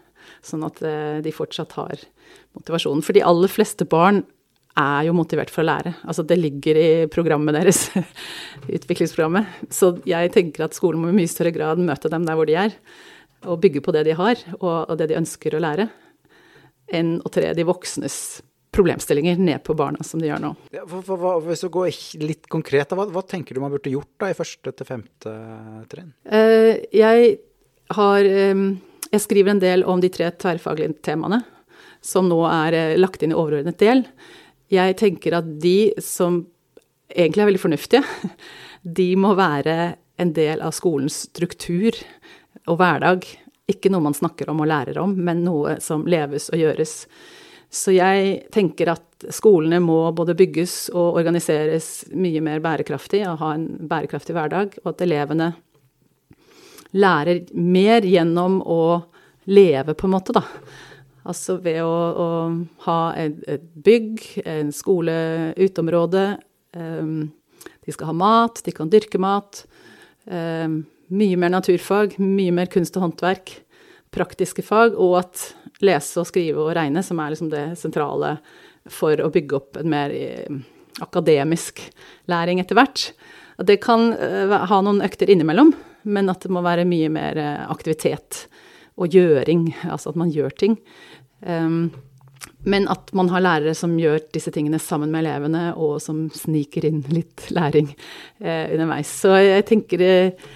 Sånn 0.46 0.64
at 0.66 0.80
eh, 0.86 1.18
de 1.22 1.34
fortsatt 1.34 1.74
har 1.78 2.02
motivasjonen. 2.56 3.04
For 3.06 3.16
de 3.16 3.26
aller 3.26 3.50
fleste 3.50 3.86
barn 3.88 4.22
er 4.76 5.06
jo 5.08 5.16
motivert 5.16 5.50
for 5.52 5.64
å 5.64 5.70
lære. 5.70 5.94
Altså 6.04 6.24
det 6.26 6.38
ligger 6.40 6.78
i 6.78 6.88
programmet 7.12 7.56
deres, 7.56 7.86
utviklingsprogrammet. 8.76 9.68
Så 9.72 9.94
jeg 10.08 10.32
tenker 10.34 10.66
at 10.66 10.76
skolen 10.76 11.02
må 11.02 11.12
i 11.12 11.16
mye 11.16 11.30
større 11.30 11.54
grad 11.54 11.80
møte 11.82 12.12
dem 12.12 12.26
der 12.28 12.38
hvor 12.38 12.48
de 12.48 12.58
er, 12.66 12.76
og 13.46 13.60
bygge 13.62 13.82
på 13.84 13.94
det 13.94 14.06
de 14.08 14.16
har, 14.18 14.42
og, 14.58 14.92
det 14.98 15.10
de 15.10 15.18
ønsker 15.20 15.56
å 15.56 15.62
lære, 15.62 15.88
enn 16.94 17.16
å 17.24 17.32
tre 17.32 17.50
de 17.56 17.66
voksnes 17.66 18.18
problemstillinger 18.76 19.38
ned 19.40 19.62
på 19.64 19.74
barna, 19.78 20.04
som 20.04 20.20
de 20.20 20.28
gjør 20.28 20.42
nå. 20.42 20.52
Ja, 20.74 20.84
for, 20.88 21.00
for, 21.04 21.20
for, 21.20 21.44
hvis 21.48 21.64
du 21.64 21.70
går 21.72 21.88
litt 22.26 22.48
konkret, 22.52 22.92
hva, 22.92 23.06
hva, 23.12 23.22
tenker 23.24 23.56
du 23.56 23.62
man 23.62 23.72
burde 23.72 23.92
gjort 23.92 24.12
da 24.20 24.30
i 24.30 24.36
første 24.36 24.72
til 24.76 24.88
femte 24.88 25.32
trinn? 25.92 26.12
Uh, 26.28 26.76
jeg 26.92 27.38
har 27.96 28.26
um, 28.52 28.66
Jeg 29.12 29.22
skriver 29.22 29.54
en 29.54 29.62
del 29.62 29.84
om 29.86 30.02
de 30.02 30.10
tre 30.12 30.28
tverrfaglige 30.34 30.98
temaene, 31.06 31.40
som 32.04 32.28
nå 32.28 32.42
er 32.50 32.76
uh, 32.76 32.98
lagt 33.00 33.24
inn 33.24 33.32
i 33.32 33.38
overordnet 33.38 33.80
del. 33.80 34.04
Jeg 34.72 34.96
tenker 34.98 35.38
at 35.38 35.48
de 35.62 35.92
som 36.02 36.40
egentlig 37.12 37.44
er 37.44 37.50
veldig 37.52 37.62
fornuftige, 37.62 38.02
de 38.98 39.08
må 39.18 39.34
være 39.38 39.96
en 40.16 40.32
del 40.36 40.62
av 40.64 40.74
skolens 40.74 41.26
struktur 41.28 41.96
og 42.66 42.78
hverdag. 42.80 43.26
Ikke 43.70 43.90
noe 43.92 44.04
man 44.04 44.16
snakker 44.16 44.50
om 44.50 44.62
og 44.62 44.70
lærer 44.70 44.98
om, 45.02 45.12
men 45.14 45.44
noe 45.46 45.78
som 45.82 46.06
leves 46.08 46.48
og 46.54 46.62
gjøres. 46.62 46.94
Så 47.72 47.92
jeg 47.96 48.46
tenker 48.54 48.92
at 48.94 49.26
skolene 49.34 49.80
må 49.82 49.98
både 50.16 50.36
bygges 50.38 50.86
og 50.94 51.18
organiseres 51.18 52.06
mye 52.14 52.42
mer 52.44 52.62
bærekraftig 52.64 53.24
og 53.26 53.40
ha 53.42 53.52
en 53.56 53.66
bærekraftig 53.90 54.36
hverdag, 54.36 54.78
og 54.84 54.92
at 54.94 55.02
elevene 55.04 55.50
lærer 56.96 57.42
mer 57.58 58.06
gjennom 58.06 58.60
å 58.62 58.82
leve, 59.50 59.94
på 59.94 60.06
en 60.08 60.14
måte, 60.14 60.34
da. 60.36 60.42
Altså 61.26 61.58
ved 61.62 61.80
å, 61.82 61.90
å 61.90 62.28
ha 62.86 63.00
et, 63.18 63.40
et, 63.50 63.64
bygg, 63.86 64.22
en 64.46 64.70
skole, 64.74 65.16
uteområde, 65.58 66.28
um, 66.76 67.26
De 67.86 67.94
skal 67.94 68.10
ha 68.10 68.14
mat, 68.14 68.60
de 68.66 68.74
kan 68.74 68.90
dyrke 68.90 69.18
mat. 69.22 69.64
Um, 70.26 70.84
mye 71.14 71.38
mer 71.38 71.52
naturfag, 71.54 72.16
mye 72.18 72.54
mer 72.54 72.70
kunst 72.70 72.96
og 72.98 73.06
håndverk. 73.06 73.52
Praktiske 74.14 74.62
fag, 74.66 74.94
og 74.98 75.18
at 75.20 75.42
lese 75.84 76.22
og 76.22 76.28
skrive 76.30 76.62
og 76.62 76.74
regne, 76.78 77.02
som 77.04 77.20
er 77.20 77.34
liksom 77.34 77.50
det 77.52 77.66
sentrale 77.78 78.36
for 78.90 79.18
å 79.20 79.30
bygge 79.34 79.58
opp 79.58 79.78
en 79.80 79.90
mer 79.90 80.14
eh, 80.14 80.58
akademisk 81.02 81.82
læring 82.30 82.62
etter 82.62 82.78
hvert. 82.78 83.10
At 83.60 83.68
det 83.70 83.80
kan 83.84 84.12
eh, 84.14 84.54
ha 84.70 84.80
noen 84.84 85.02
økter 85.04 85.30
innimellom, 85.32 85.74
men 86.06 86.30
at 86.32 86.46
det 86.46 86.54
må 86.54 86.62
være 86.64 86.86
mye 86.88 87.10
mer 87.12 87.40
eh, 87.40 87.64
aktivitet 87.70 88.46
og 88.96 89.12
gjøring, 89.12 89.68
altså 89.84 90.12
at 90.12 90.20
man 90.20 90.32
gjør 90.32 90.54
ting. 90.56 90.78
Um, 91.46 91.90
men 92.66 92.88
at 92.90 93.12
man 93.14 93.28
har 93.30 93.42
lærere 93.44 93.74
som 93.78 93.94
gjør 93.98 94.20
disse 94.34 94.50
tingene 94.54 94.78
sammen 94.82 95.12
med 95.12 95.24
elevene, 95.24 95.70
og 95.78 96.00
som 96.02 96.26
sniker 96.34 96.86
inn 96.88 97.02
litt 97.14 97.48
læring 97.54 97.92
eh, 98.42 98.72
underveis. 98.74 99.10
Så 99.22 99.36
jeg 99.38 99.66
tenker 99.68 100.02
eh, 100.02 100.46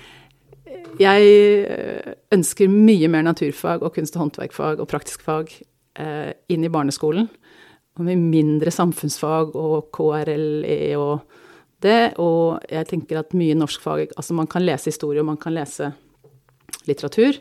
Jeg 1.00 1.28
ønsker 2.34 2.68
mye 2.68 3.08
mer 3.08 3.22
naturfag 3.24 3.84
og 3.86 3.94
kunst- 3.94 4.16
og 4.18 4.24
håndverkfag 4.24 4.82
og 4.82 4.88
praktisk 4.90 5.22
fag 5.24 5.52
eh, 6.02 6.32
inn 6.50 6.66
i 6.66 6.72
barneskolen. 6.72 7.28
Og 7.98 8.04
med 8.06 8.18
mindre 8.18 8.72
samfunnsfag 8.74 9.54
og 9.58 9.90
KRLE 9.94 10.96
og 10.98 11.22
det. 11.82 12.18
Og 12.18 12.60
jeg 12.70 12.90
tenker 12.90 13.20
at 13.20 13.34
mye 13.38 13.56
norskfag 13.58 14.12
Altså 14.16 14.34
man 14.34 14.50
kan 14.50 14.66
lese 14.66 14.90
historie, 14.90 15.20
og 15.20 15.30
man 15.30 15.40
kan 15.40 15.54
lese 15.54 15.92
litteratur. 16.88 17.38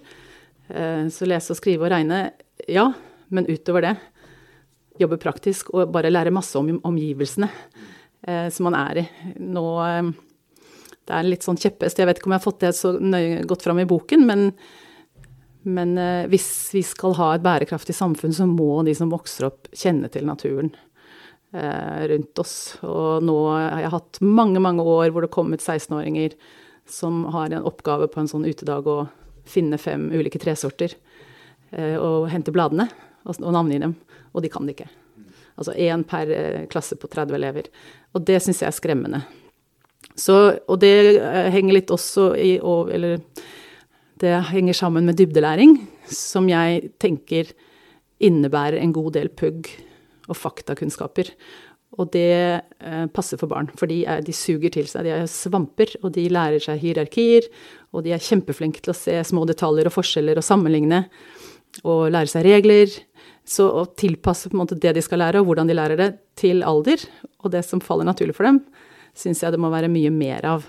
Eh, 0.70 1.08
så 1.10 1.28
lese 1.28 1.54
og 1.54 1.60
skrive 1.60 1.88
og 1.88 1.94
regne, 1.94 2.30
ja. 2.70 2.90
Men 3.30 3.46
utover 3.50 3.86
det, 3.86 3.94
jobbe 5.00 5.20
praktisk 5.22 5.70
og 5.76 5.92
bare 5.94 6.10
lære 6.10 6.34
masse 6.34 6.58
om 6.58 6.72
omgivelsene 6.84 7.48
eh, 8.26 8.50
som 8.54 8.70
man 8.70 8.78
er 8.80 9.04
i. 9.04 9.06
Nå 9.38 9.66
eh, 9.86 10.12
Det 11.10 11.16
er 11.16 11.26
litt 11.26 11.46
sånn 11.46 11.58
kjepphest. 11.58 11.98
Jeg 11.98 12.10
vet 12.10 12.20
ikke 12.20 12.30
om 12.30 12.36
jeg 12.36 12.42
har 12.42 12.46
fått 12.48 12.62
det 12.66 12.76
så 12.78 12.94
nøye 12.98 13.42
godt 13.50 13.66
fram 13.66 13.80
i 13.82 13.88
boken, 13.90 14.26
men, 14.30 14.52
men 15.66 15.96
hvis 16.30 16.50
vi 16.76 16.84
skal 16.86 17.16
ha 17.18 17.32
et 17.34 17.46
bærekraftig 17.46 17.96
samfunn, 17.98 18.36
så 18.36 18.46
må 18.46 18.84
de 18.86 18.94
som 18.94 19.10
vokser 19.10 19.48
opp, 19.48 19.72
kjenne 19.74 20.12
til 20.14 20.30
naturen 20.30 20.70
rundt 21.50 22.42
oss. 22.44 22.54
Og 22.86 23.26
nå 23.26 23.38
har 23.50 23.82
jeg 23.82 23.94
hatt 23.96 24.20
mange, 24.22 24.62
mange 24.62 24.86
år 24.86 25.10
hvor 25.10 25.26
det 25.26 25.32
har 25.32 25.38
kommet 25.40 25.66
16-åringer 25.66 26.38
som 26.86 27.24
har 27.34 27.50
en 27.50 27.66
oppgave 27.66 28.06
på 28.14 28.22
en 28.22 28.30
sånn 28.30 28.46
utedag 28.46 28.86
å 28.86 29.00
finne 29.50 29.80
fem 29.82 30.08
ulike 30.14 30.40
tresorter 30.42 30.94
og 32.00 32.30
hente 32.32 32.50
bladene 32.50 32.88
og 33.30 33.38
navngi 33.54 33.78
dem, 33.84 33.92
og 34.34 34.42
de 34.42 34.50
kan 34.50 34.66
det 34.66 34.74
ikke. 34.74 34.88
Altså 35.60 35.76
én 35.76 36.06
per 36.08 36.32
eh, 36.32 36.66
klasse 36.72 36.96
på 36.96 37.10
30 37.12 37.36
elever. 37.36 37.68
Og 38.16 38.24
det 38.28 38.40
syns 38.44 38.62
jeg 38.64 38.70
er 38.70 38.78
skremmende. 38.78 39.24
Så, 40.16 40.38
og 40.72 40.80
det 40.80 41.20
eh, 41.20 41.50
henger 41.52 41.76
litt 41.76 41.92
også 41.92 42.32
i 42.40 42.54
Eller 42.60 43.20
det 44.20 44.36
henger 44.52 44.76
sammen 44.76 45.06
med 45.06 45.16
dybdelæring, 45.20 45.78
som 46.08 46.50
jeg 46.50 46.92
tenker 47.00 47.52
innebærer 48.20 48.80
en 48.80 48.92
god 48.92 49.14
del 49.16 49.30
pugg 49.30 49.70
og 50.28 50.36
faktakunnskaper. 50.36 51.32
Og 51.98 52.12
det 52.14 52.30
eh, 52.30 53.06
passer 53.14 53.40
for 53.42 53.50
barn, 53.50 53.72
for 53.80 53.90
de, 53.90 54.04
er, 54.06 54.22
de, 54.22 54.34
suger 54.36 54.72
til 54.76 54.88
seg. 54.88 55.08
De 55.08 55.14
er 55.16 55.30
svamper, 55.32 55.96
og 56.04 56.14
de 56.16 56.28
lærer 56.30 56.62
seg 56.62 56.82
hierarkier. 56.84 57.48
Og 57.96 58.06
de 58.06 58.14
er 58.14 58.24
kjempeflinke 58.24 58.84
til 58.86 58.94
å 58.94 58.98
se 58.98 59.18
små 59.26 59.46
detaljer 59.50 59.90
og 59.90 59.96
forskjeller 59.98 60.40
og 60.40 60.46
sammenligne. 60.46 61.06
Og 61.82 62.10
lære 62.14 62.30
seg 62.30 62.46
regler. 62.46 62.94
Så 63.50 63.66
å 63.74 63.88
tilpasse 63.98 64.52
måte 64.54 64.78
det 64.78 64.94
de 65.00 65.04
skal 65.04 65.24
lære, 65.24 65.42
og 65.42 65.50
hvordan 65.50 65.70
de 65.70 65.78
lærer 65.78 65.98
det, 66.00 66.12
til 66.40 66.62
alder, 66.64 67.02
og 67.42 67.52
det 67.52 67.66
som 67.66 67.82
faller 67.84 68.08
naturlig 68.08 68.38
for 68.38 68.46
dem, 68.48 68.62
syns 69.18 69.42
jeg 69.44 69.52
det 69.52 69.60
må 69.60 69.72
være 69.74 69.90
mye 69.92 70.12
mer 70.14 70.46
av. 70.48 70.68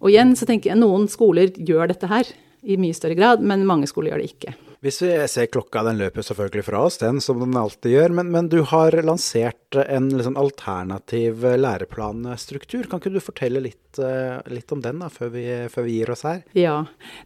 Og 0.00 0.08
igjen 0.10 0.32
så 0.38 0.48
tenker 0.48 0.72
jeg 0.72 0.80
noen 0.80 1.06
skoler 1.12 1.52
gjør 1.54 1.92
dette 1.92 2.08
her 2.10 2.32
i 2.66 2.80
mye 2.80 2.96
større 2.96 3.18
grad, 3.18 3.44
men 3.44 3.68
mange 3.68 3.86
skoler 3.90 4.14
gjør 4.14 4.24
det 4.24 4.32
ikke. 4.32 4.56
Hvis 4.86 5.00
vi 5.02 5.08
ser 5.26 5.48
klokka, 5.50 5.80
den 5.82 5.98
løper 5.98 6.22
selvfølgelig 6.22 6.62
fra 6.68 6.80
oss, 6.86 7.00
den 7.00 7.16
som 7.24 7.40
den 7.42 7.56
alltid 7.58 7.90
gjør. 7.90 8.12
Men, 8.14 8.28
men 8.30 8.50
du 8.52 8.60
har 8.70 8.94
lansert 9.02 9.74
en 9.82 10.06
liksom 10.14 10.36
alternativ 10.38 11.42
læreplanstruktur. 11.58 12.86
Kan 12.86 13.02
ikke 13.02 13.16
du 13.16 13.18
fortelle 13.24 13.64
litt, 13.64 13.98
eh, 13.98 14.36
litt 14.52 14.70
om 14.70 14.84
den 14.84 15.02
da, 15.02 15.08
før 15.10 15.32
vi, 15.34 15.42
før 15.72 15.88
vi, 15.88 15.96
gir 15.98 16.12
oss 16.14 16.22
her? 16.28 16.44
Ja. 16.54 16.76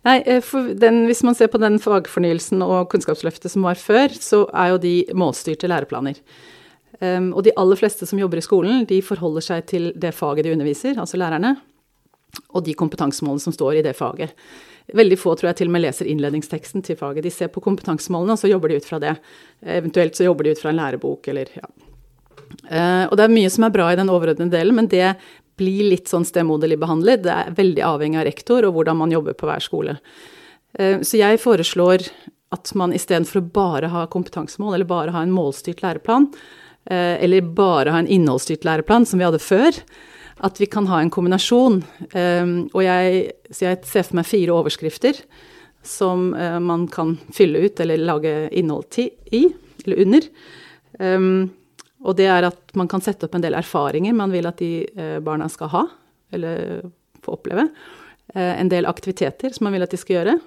Nei, 0.08 0.22
eh, 0.24 0.54
den, 0.80 1.02
Hvis 1.10 1.20
man 1.26 1.36
ser 1.36 1.52
på 1.52 1.60
den 1.60 1.76
fagfornyelsen 1.84 2.64
og 2.64 2.88
Kunnskapsløftet 2.94 3.52
som 3.52 3.68
var 3.68 3.76
før, 3.76 4.16
så 4.16 4.46
er 4.56 4.72
jo 4.72 4.80
de 4.80 4.94
målstyrte 5.12 5.68
læreplaner. 5.68 6.16
Um, 7.00 7.30
og 7.32 7.44
de 7.44 7.52
aller 7.60 7.78
fleste 7.80 8.08
som 8.08 8.18
jobber 8.20 8.40
i 8.40 8.44
skolen, 8.44 8.82
de 8.88 8.98
forholder 9.04 9.44
seg 9.44 9.68
til 9.68 9.92
det 9.96 10.10
faget 10.12 10.44
de 10.44 10.52
underviser, 10.52 10.98
altså 11.00 11.20
lærerne, 11.20 11.54
og 12.52 12.64
de 12.66 12.74
kompetansemålene 12.76 13.40
som 13.40 13.54
står 13.56 13.78
i 13.78 13.84
det 13.86 13.94
faget. 13.96 14.34
Veldig 14.96 15.18
få 15.20 15.34
tror 15.38 15.50
jeg 15.50 15.60
til 15.60 15.70
og 15.70 15.74
med 15.76 15.84
leser 15.84 16.08
innledningsteksten 16.10 16.84
til 16.86 16.98
faget. 16.98 17.24
De 17.26 17.32
ser 17.34 17.50
på 17.52 17.62
kompetansemålene, 17.64 18.34
og 18.34 18.40
så 18.40 18.50
jobber 18.50 18.72
de 18.72 18.80
ut 18.80 18.88
fra 18.88 18.98
det. 19.02 19.14
Eventuelt 19.62 20.18
så 20.18 20.26
jobber 20.26 20.46
de 20.46 20.54
ut 20.54 20.62
fra 20.62 20.72
en 20.72 20.80
lærebok, 20.80 21.28
eller 21.30 21.52
ja. 21.56 21.68
Uh, 22.70 23.06
og 23.06 23.14
det 23.18 23.24
er 23.24 23.32
mye 23.32 23.50
som 23.52 23.66
er 23.66 23.74
bra 23.74 23.90
i 23.92 23.98
den 23.98 24.10
overordnede 24.10 24.52
delen, 24.54 24.76
men 24.78 24.90
det 24.90 25.14
blir 25.60 25.90
litt 25.92 26.10
sånn 26.10 26.26
stemoderlig 26.26 26.80
behandlet. 26.80 27.22
Det 27.24 27.32
er 27.34 27.54
veldig 27.56 27.84
avhengig 27.86 28.20
av 28.20 28.26
rektor 28.26 28.66
og 28.66 28.74
hvordan 28.76 28.98
man 29.02 29.14
jobber 29.14 29.36
på 29.38 29.48
hver 29.48 29.64
skole. 29.64 29.96
Uh, 30.78 30.98
så 31.06 31.20
jeg 31.20 31.42
foreslår 31.42 32.06
at 32.50 32.72
man 32.74 32.94
istedenfor 32.96 33.38
å 33.40 33.48
bare 33.54 33.90
ha 33.92 34.06
kompetansemål, 34.10 34.74
eller 34.74 34.90
bare 34.90 35.14
ha 35.14 35.22
en 35.22 35.34
målstyrt 35.34 35.84
læreplan, 35.84 36.30
uh, 36.90 37.16
eller 37.22 37.52
bare 37.54 37.94
ha 37.94 38.02
en 38.02 38.10
innholdsstyrt 38.10 38.66
læreplan, 38.66 39.06
som 39.06 39.22
vi 39.22 39.28
hadde 39.28 39.42
før, 39.42 39.78
at 40.40 40.60
vi 40.60 40.68
kan 40.70 40.88
ha 40.88 41.00
en 41.00 41.12
kombinasjon. 41.12 41.80
Um, 42.14 42.52
og 42.72 42.82
jeg, 42.84 43.30
jeg 43.52 43.80
ser 43.86 44.06
for 44.06 44.18
meg 44.18 44.28
fire 44.28 44.56
overskrifter 44.56 45.20
som 45.86 46.30
uh, 46.36 46.58
man 46.62 46.86
kan 46.92 47.16
fylle 47.34 47.64
ut 47.66 47.80
eller 47.80 48.00
lage 48.00 48.34
innhold 48.56 48.98
i, 49.00 49.46
eller 49.84 50.04
under. 50.04 50.28
Um, 51.00 51.50
og 52.00 52.16
det 52.16 52.28
er 52.32 52.48
at 52.48 52.76
man 52.78 52.88
kan 52.88 53.04
sette 53.04 53.28
opp 53.28 53.36
en 53.36 53.44
del 53.44 53.56
erfaringer 53.58 54.16
man 54.16 54.32
vil 54.32 54.48
at 54.48 54.60
de 54.60 54.86
uh, 54.96 55.18
barna 55.24 55.48
skal 55.52 55.72
ha, 55.74 55.84
eller 56.32 56.88
få 57.24 57.36
oppleve. 57.36 57.68
Uh, 58.34 58.54
en 58.56 58.72
del 58.72 58.88
aktiviteter 58.88 59.52
som 59.52 59.68
man 59.68 59.76
vil 59.76 59.84
at 59.84 59.92
de 59.92 60.00
skal 60.00 60.20
gjøre. 60.20 60.38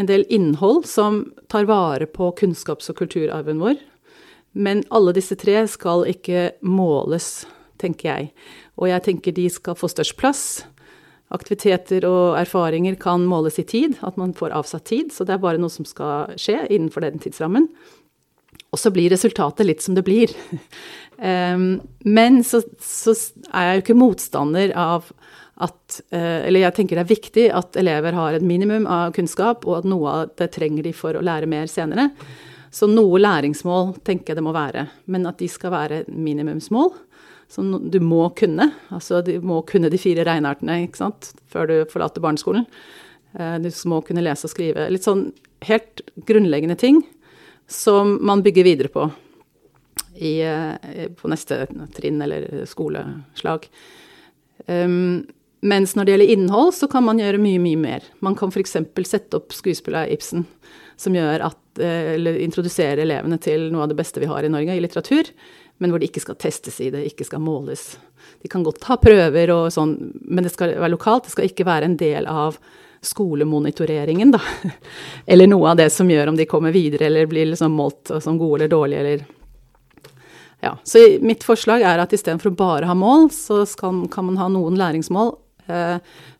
En 0.00 0.10
del 0.10 0.26
innhold 0.32 0.88
som 0.90 1.22
tar 1.46 1.68
vare 1.70 2.08
på 2.10 2.32
kunnskaps- 2.38 2.90
og 2.90 2.98
kulturarven 2.98 3.62
vår. 3.62 3.78
Men 4.54 4.82
alle 4.94 5.14
disse 5.14 5.36
tre 5.38 5.60
skal 5.70 6.06
ikke 6.10 6.52
måles, 6.62 7.44
tenker 7.80 8.10
jeg. 8.10 8.30
Og 8.80 8.90
jeg 8.90 9.04
tenker 9.06 9.34
de 9.36 9.48
skal 9.52 9.78
få 9.78 9.90
størst 9.90 10.16
plass. 10.20 10.44
Aktiviteter 11.34 12.04
og 12.06 12.38
erfaringer 12.38 12.96
kan 13.00 13.24
måles 13.26 13.58
i 13.58 13.66
tid, 13.66 13.98
at 14.06 14.18
man 14.20 14.34
får 14.36 14.54
avsatt 14.54 14.86
tid. 14.90 15.12
Så 15.12 15.26
det 15.26 15.36
er 15.36 15.42
bare 15.42 15.60
noe 15.60 15.72
som 15.72 15.86
skal 15.88 16.34
skje 16.40 16.66
innenfor 16.68 17.06
den 17.06 17.20
tidsrammen. 17.22 17.68
Og 18.74 18.80
så 18.80 18.90
blir 18.94 19.12
resultatet 19.12 19.66
litt 19.66 19.82
som 19.82 19.96
det 19.96 20.04
blir. 20.06 20.32
um, 21.18 21.80
men 22.18 22.42
så, 22.46 22.62
så, 22.82 23.14
er 23.52 23.68
jeg 23.68 23.78
jo 23.78 23.84
ikke 23.86 24.02
motstander 24.02 24.74
av 24.78 25.10
at 25.54 26.00
uh, 26.10 26.42
Eller 26.42 26.64
jeg 26.64 26.74
tenker 26.74 26.98
det 26.98 27.04
er 27.04 27.12
viktig 27.12 27.44
at 27.54 27.76
elever 27.78 28.16
har 28.18 28.34
et 28.34 28.42
minimum 28.42 28.88
av 28.90 29.12
kunnskap, 29.14 29.62
og 29.68 29.78
at 29.78 29.86
noe 29.86 30.10
av 30.10 30.32
det 30.38 30.50
trenger 30.56 30.86
de 30.86 30.90
for 30.96 31.14
å 31.14 31.22
lære 31.22 31.46
mer 31.50 31.70
senere. 31.70 32.08
Så 32.74 32.88
noe 32.90 33.20
læringsmål 33.20 33.94
tenker 34.02 34.32
jeg 34.32 34.40
det 34.40 34.42
må 34.42 34.54
være, 34.54 34.88
men 35.06 35.28
at 35.30 35.38
de 35.38 35.46
skal 35.50 35.70
være 35.70 36.00
minimumsmål 36.10 36.90
som 37.54 37.90
du 37.90 38.00
må 38.02 38.26
kunne. 38.38 38.70
Altså 38.94 39.22
du 39.24 39.36
må 39.44 39.60
kunne 39.68 39.90
de 39.92 40.00
fire 40.00 40.26
regneartene 40.26 40.82
ikke 40.88 41.04
sant, 41.04 41.32
før 41.50 41.70
du 41.70 41.76
forlater 41.92 42.24
barneskolen. 42.24 42.66
Eh, 43.38 43.58
du 43.62 43.70
må 43.90 44.00
kunne 44.06 44.24
lese 44.24 44.48
og 44.48 44.54
skrive. 44.54 44.88
Litt 44.90 45.06
sånn 45.06 45.28
helt 45.68 46.02
grunnleggende 46.28 46.78
ting 46.80 47.02
som 47.70 48.18
man 48.26 48.42
bygger 48.44 48.66
videre 48.66 48.92
på 48.92 49.06
i, 50.14 50.40
eh, 50.42 51.08
på 51.16 51.30
neste 51.30 51.64
trinn 51.94 52.20
eller 52.22 52.66
skoleslag. 52.70 53.66
Um, 54.66 55.24
mens 55.64 55.94
når 55.96 56.04
det 56.04 56.12
gjelder 56.14 56.32
innhold, 56.34 56.74
så 56.76 56.86
kan 56.90 57.04
man 57.06 57.18
gjøre 57.18 57.40
mye, 57.42 57.60
mye 57.62 57.80
mer. 57.80 58.06
Man 58.24 58.36
kan 58.38 58.52
f.eks. 58.52 58.76
sette 59.08 59.38
opp 59.38 59.54
skuespillet 59.56 60.12
Ibsen, 60.14 60.44
som 61.00 61.16
gjør 61.16 61.48
at 61.50 61.80
eh, 61.82 62.14
Eller 62.14 62.38
introdusere 62.38 63.02
elevene 63.02 63.38
til 63.42 63.70
noe 63.72 63.82
av 63.86 63.90
det 63.90 63.98
beste 63.98 64.22
vi 64.22 64.30
har 64.30 64.44
i 64.44 64.52
Norge, 64.52 64.76
i 64.76 64.82
litteratur 64.82 65.32
men 65.78 65.90
hvor 65.90 66.00
det 66.00 66.10
ikke 66.10 66.22
skal 66.22 66.38
testes 66.38 66.80
i 66.80 66.90
det, 66.94 67.02
ikke 67.08 67.26
skal 67.26 67.42
måles. 67.42 67.96
De 68.42 68.48
kan 68.48 68.64
godt 68.64 68.86
ha 68.88 68.96
prøver 69.00 69.50
og 69.54 69.68
sånn, 69.74 69.96
men 70.22 70.46
det 70.46 70.52
skal 70.54 70.76
være 70.78 70.94
lokalt. 70.94 71.26
Det 71.26 71.34
skal 71.34 71.48
ikke 71.48 71.66
være 71.66 71.90
en 71.90 71.96
del 72.00 72.28
av 72.30 72.58
skolemonitoreringen, 73.04 74.32
da. 74.32 74.40
Eller 75.26 75.50
noe 75.50 75.72
av 75.72 75.80
det 75.80 75.90
som 75.92 76.10
gjør 76.10 76.32
om 76.32 76.38
de 76.38 76.48
kommer 76.48 76.72
videre 76.74 77.10
eller 77.10 77.28
blir 77.28 77.50
liksom 77.50 77.74
målt 77.76 78.14
som 78.24 78.38
gode 78.40 78.62
eller 78.62 78.76
dårlige, 78.76 79.00
eller 79.00 79.24
Ja. 80.64 80.78
Så 80.84 80.98
mitt 81.20 81.44
forslag 81.44 81.82
er 81.84 82.00
at 82.00 82.12
istedenfor 82.16 82.48
å 82.48 82.56
bare 82.56 82.86
ha 82.88 82.94
mål, 82.96 83.28
så 83.34 83.66
skal, 83.68 84.06
kan 84.08 84.24
man 84.24 84.38
ha 84.40 84.46
noen 84.48 84.78
læringsmål, 84.80 85.34
eh, 85.68 85.98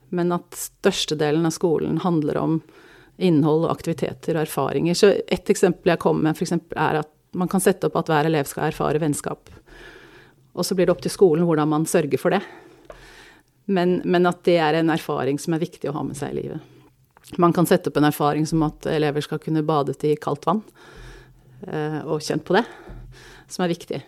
men 0.08 0.32
at 0.32 0.56
størstedelen 0.56 1.44
av 1.44 1.52
skolen 1.52 1.98
handler 2.00 2.38
om 2.40 2.54
innhold 3.20 3.66
og 3.66 3.74
aktiviteter 3.74 4.38
og 4.38 4.46
erfaringer. 4.46 4.96
Så 4.96 5.12
et 5.28 5.52
eksempel 5.52 5.92
jeg 5.92 6.00
kom 6.00 6.22
med, 6.24 6.38
f.eks. 6.38 6.56
er 6.56 7.02
at 7.02 7.10
man 7.38 7.50
kan 7.50 7.62
sette 7.62 7.88
opp 7.88 7.96
at 8.00 8.10
hver 8.10 8.28
elev 8.28 8.48
skal 8.50 8.68
erfare 8.68 9.00
vennskap. 9.02 9.50
Og 10.54 10.66
så 10.66 10.76
blir 10.76 10.86
det 10.86 10.94
opp 10.94 11.02
til 11.04 11.12
skolen 11.12 11.46
hvordan 11.48 11.70
man 11.70 11.88
sørger 11.88 12.20
for 12.20 12.34
det. 12.34 12.42
Men, 13.64 14.00
men, 14.04 14.28
at 14.28 14.42
det 14.44 14.58
er 14.60 14.78
en 14.78 14.92
erfaring 14.92 15.38
som 15.40 15.56
er 15.56 15.62
viktig 15.64 15.88
å 15.88 15.96
ha 15.96 16.02
med 16.04 16.18
seg 16.18 16.34
i 16.34 16.42
livet. 16.42 16.72
Man 17.40 17.54
kan 17.56 17.66
sette 17.66 17.88
opp 17.88 17.96
en 17.96 18.10
erfaring 18.10 18.44
som 18.46 18.62
at 18.66 18.84
elever 18.92 19.24
skal 19.24 19.40
kunne 19.40 19.64
badet 19.64 20.02
i 20.04 20.12
kaldt 20.20 20.44
vann, 20.44 20.60
eh, 21.64 22.02
og 22.04 22.20
kjent 22.20 22.44
på 22.44 22.58
det, 22.58 22.64
som 23.48 23.64
er 23.64 23.72
viktig. 23.72 24.02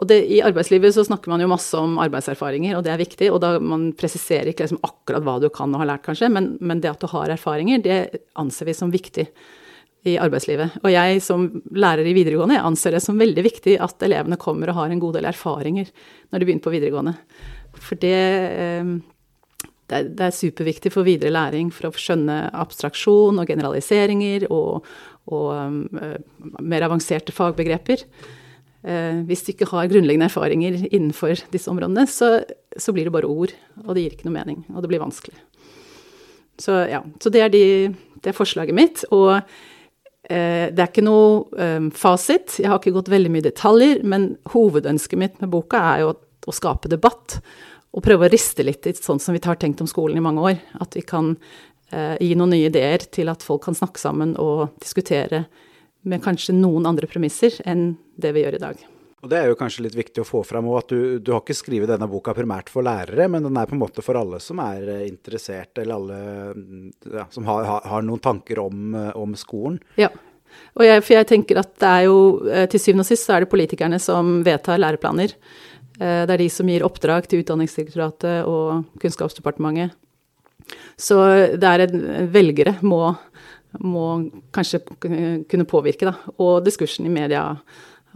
Og 0.00 0.08
det, 0.08 0.22
I 0.32 0.40
arbeidslivet 0.40 0.94
så 0.96 1.04
snakker 1.04 1.28
man 1.28 1.44
jo 1.44 1.50
masse 1.52 1.76
om 1.76 1.98
arbeidserfaringer, 2.00 2.78
og 2.78 2.86
det 2.86 2.94
er 2.94 3.02
viktig. 3.02 3.28
Og 3.28 3.42
da 3.44 3.58
man 3.60 3.90
presiserer 3.98 4.50
ikke 4.50 4.64
liksom 4.64 4.80
akkurat 4.88 5.26
hva 5.26 5.36
du 5.42 5.50
kan 5.52 5.74
og 5.76 5.84
har 5.84 5.92
lært, 5.92 6.06
kanskje, 6.08 6.32
men, 6.32 6.54
men 6.64 6.80
det 6.80 6.94
at 6.94 7.04
du 7.04 7.10
har 7.12 7.32
erfaringer, 7.34 7.84
det 7.84 8.22
anser 8.40 8.70
vi 8.70 8.78
som 8.78 8.94
viktig 8.94 9.28
i 10.08 10.16
arbeidslivet. 10.18 10.80
Og 10.82 10.90
jeg 10.90 11.22
som 11.22 11.46
lærer 11.70 12.08
i 12.08 12.14
videregående 12.16 12.56
jeg 12.58 12.66
anser 12.66 12.96
det 12.96 13.02
som 13.04 13.20
veldig 13.20 13.44
viktig 13.46 13.76
at 13.84 14.02
elevene 14.02 14.40
kommer 14.40 14.72
og 14.72 14.80
har 14.80 14.92
en 14.92 15.02
god 15.02 15.18
del 15.18 15.28
erfaringer 15.30 15.92
når 16.32 16.38
de 16.40 16.48
begynner 16.48 16.64
på 16.64 16.74
videregående. 16.74 17.14
For 17.78 18.00
det, 18.02 18.18
eh, 18.58 18.90
det, 19.92 20.00
er, 20.00 20.10
er 20.26 20.34
superviktig 20.34 20.92
for 20.94 21.06
videre 21.06 21.32
læring, 21.34 21.70
for 21.74 21.88
å 21.88 21.94
skjønne 21.94 22.44
abstraksjon 22.64 23.38
og 23.38 23.48
generaliseringer 23.48 24.48
og, 24.50 24.86
og 25.30 25.50
um, 25.54 25.82
mer 26.60 26.88
avanserte 26.88 27.34
fagbegreper. 27.36 28.06
Eh, 28.82 29.22
hvis 29.28 29.44
du 29.46 29.52
ikke 29.52 29.70
har 29.70 29.90
grunnleggende 29.90 30.26
erfaringer 30.26 30.80
innenfor 30.90 31.44
disse 31.54 31.70
områdene, 31.70 32.08
så, 32.10 32.40
så, 32.74 32.94
blir 32.94 33.06
det 33.06 33.14
bare 33.14 33.30
ord, 33.30 33.54
og 33.86 33.94
det 33.94 34.02
gir 34.02 34.16
ikke 34.16 34.26
noe 34.26 34.40
mening, 34.40 34.64
og 34.74 34.82
det 34.82 34.90
blir 34.90 35.02
vanskelig. 35.02 35.38
Så 36.60 36.74
ja, 36.90 37.00
så 37.22 37.30
det 37.32 37.44
er, 37.44 37.52
de, 37.52 37.92
det 38.22 38.32
er 38.32 38.36
forslaget 38.36 38.76
mitt. 38.76 39.04
Og 39.14 39.36
eh, 39.36 39.70
det 40.72 40.80
er 40.80 40.88
ikke 40.88 41.04
noe 41.04 41.44
eh, 41.60 41.88
fasit, 41.96 42.58
jeg 42.62 42.70
har 42.70 42.80
ikke 42.80 42.94
gått 42.94 43.10
veldig 43.12 43.32
mye 43.34 43.46
detaljer, 43.46 44.02
men 44.06 44.32
hovedønsket 44.52 45.20
mitt 45.20 45.40
med 45.42 45.52
boka 45.52 45.80
er 45.92 46.04
jo 46.04 46.14
å 46.48 46.54
skape 46.54 46.90
debatt. 46.92 47.40
Og 47.92 48.04
prøve 48.04 48.26
å 48.26 48.32
riste 48.32 48.64
litt 48.64 48.86
i 48.88 48.94
sånn 48.96 49.20
som 49.20 49.36
vi 49.36 49.42
har 49.44 49.58
tenkt 49.60 49.82
om 49.84 49.90
skolen 49.90 50.16
i 50.16 50.24
mange 50.24 50.44
år. 50.52 50.62
At 50.80 50.96
vi 50.96 51.04
kan 51.04 51.34
eh, 51.92 52.16
gi 52.16 52.32
noen 52.38 52.54
nye 52.54 52.70
ideer 52.70 53.04
til 53.12 53.28
at 53.32 53.44
folk 53.44 53.66
kan 53.66 53.76
snakke 53.76 54.00
sammen 54.00 54.32
og 54.40 54.72
diskutere 54.80 55.44
med 56.08 56.22
kanskje 56.24 56.56
noen 56.56 56.88
andre 56.88 57.10
premisser 57.10 57.60
enn 57.68 57.92
det 58.18 58.32
vi 58.34 58.46
gjør 58.46 58.58
i 58.58 58.64
dag. 58.64 58.80
Og 59.22 59.30
Det 59.30 59.38
er 59.38 59.52
jo 59.52 59.58
kanskje 59.58 59.84
litt 59.84 59.94
viktig 59.94 60.24
å 60.24 60.26
få 60.26 60.40
fram 60.42 60.66
at 60.74 60.90
du, 60.90 61.20
du, 61.22 61.30
har 61.30 61.44
ikke 61.44 61.54
skrevet 61.54 61.90
denne 61.90 62.08
boka 62.10 62.34
primært 62.34 62.72
for 62.72 62.82
lærere, 62.82 63.28
men 63.30 63.44
den 63.46 63.58
er 63.58 63.68
på 63.70 63.76
en 63.76 63.82
måte 63.84 64.02
for 64.02 64.18
alle 64.18 64.40
som 64.42 64.58
er 64.64 64.88
eh, 64.96 65.04
interessert, 65.06 65.78
eller 65.78 65.94
alle 65.94 67.20
ja, 67.20 67.28
som 67.30 67.46
har, 67.46 67.68
har, 67.86 68.02
noen 68.02 68.22
tanker 68.22 68.58
om, 68.64 68.96
eh, 68.98 69.12
om 69.18 69.36
skolen. 69.38 69.78
Ja, 70.00 70.10
jeg, 70.82 71.04
for 71.06 71.14
jeg 71.14 71.28
tenker 71.30 71.60
at 71.62 71.70
det 71.78 71.92
er 71.92 72.08
jo 72.08 72.16
eh, 72.50 72.66
til 72.72 72.82
syvende 72.82 73.06
og 73.06 73.10
sist 73.12 73.28
så 73.28 73.36
er 73.36 73.44
det 73.44 73.52
politikerne 73.52 74.02
som 74.02 74.40
vedtar 74.46 74.82
læreplaner. 74.82 75.36
Det 76.02 76.32
er 76.34 76.40
de 76.40 76.46
som 76.50 76.66
gir 76.66 76.82
oppdrag 76.82 77.26
til 77.28 77.42
Utdanningsdirektoratet 77.44 78.48
og 78.48 78.96
Kunnskapsdepartementet. 78.98 79.92
Så 80.98 81.18
det 81.60 81.68
er 81.68 81.84
en 81.84 82.30
velgere 82.32 82.72
må 82.82 83.12
må 83.80 84.06
kanskje 84.52 84.82
kunne 85.00 85.68
påvirke, 85.68 86.08
da. 86.08 86.32
Og 86.42 86.64
diskursen 86.64 87.06
i 87.08 87.12
media. 87.12 87.44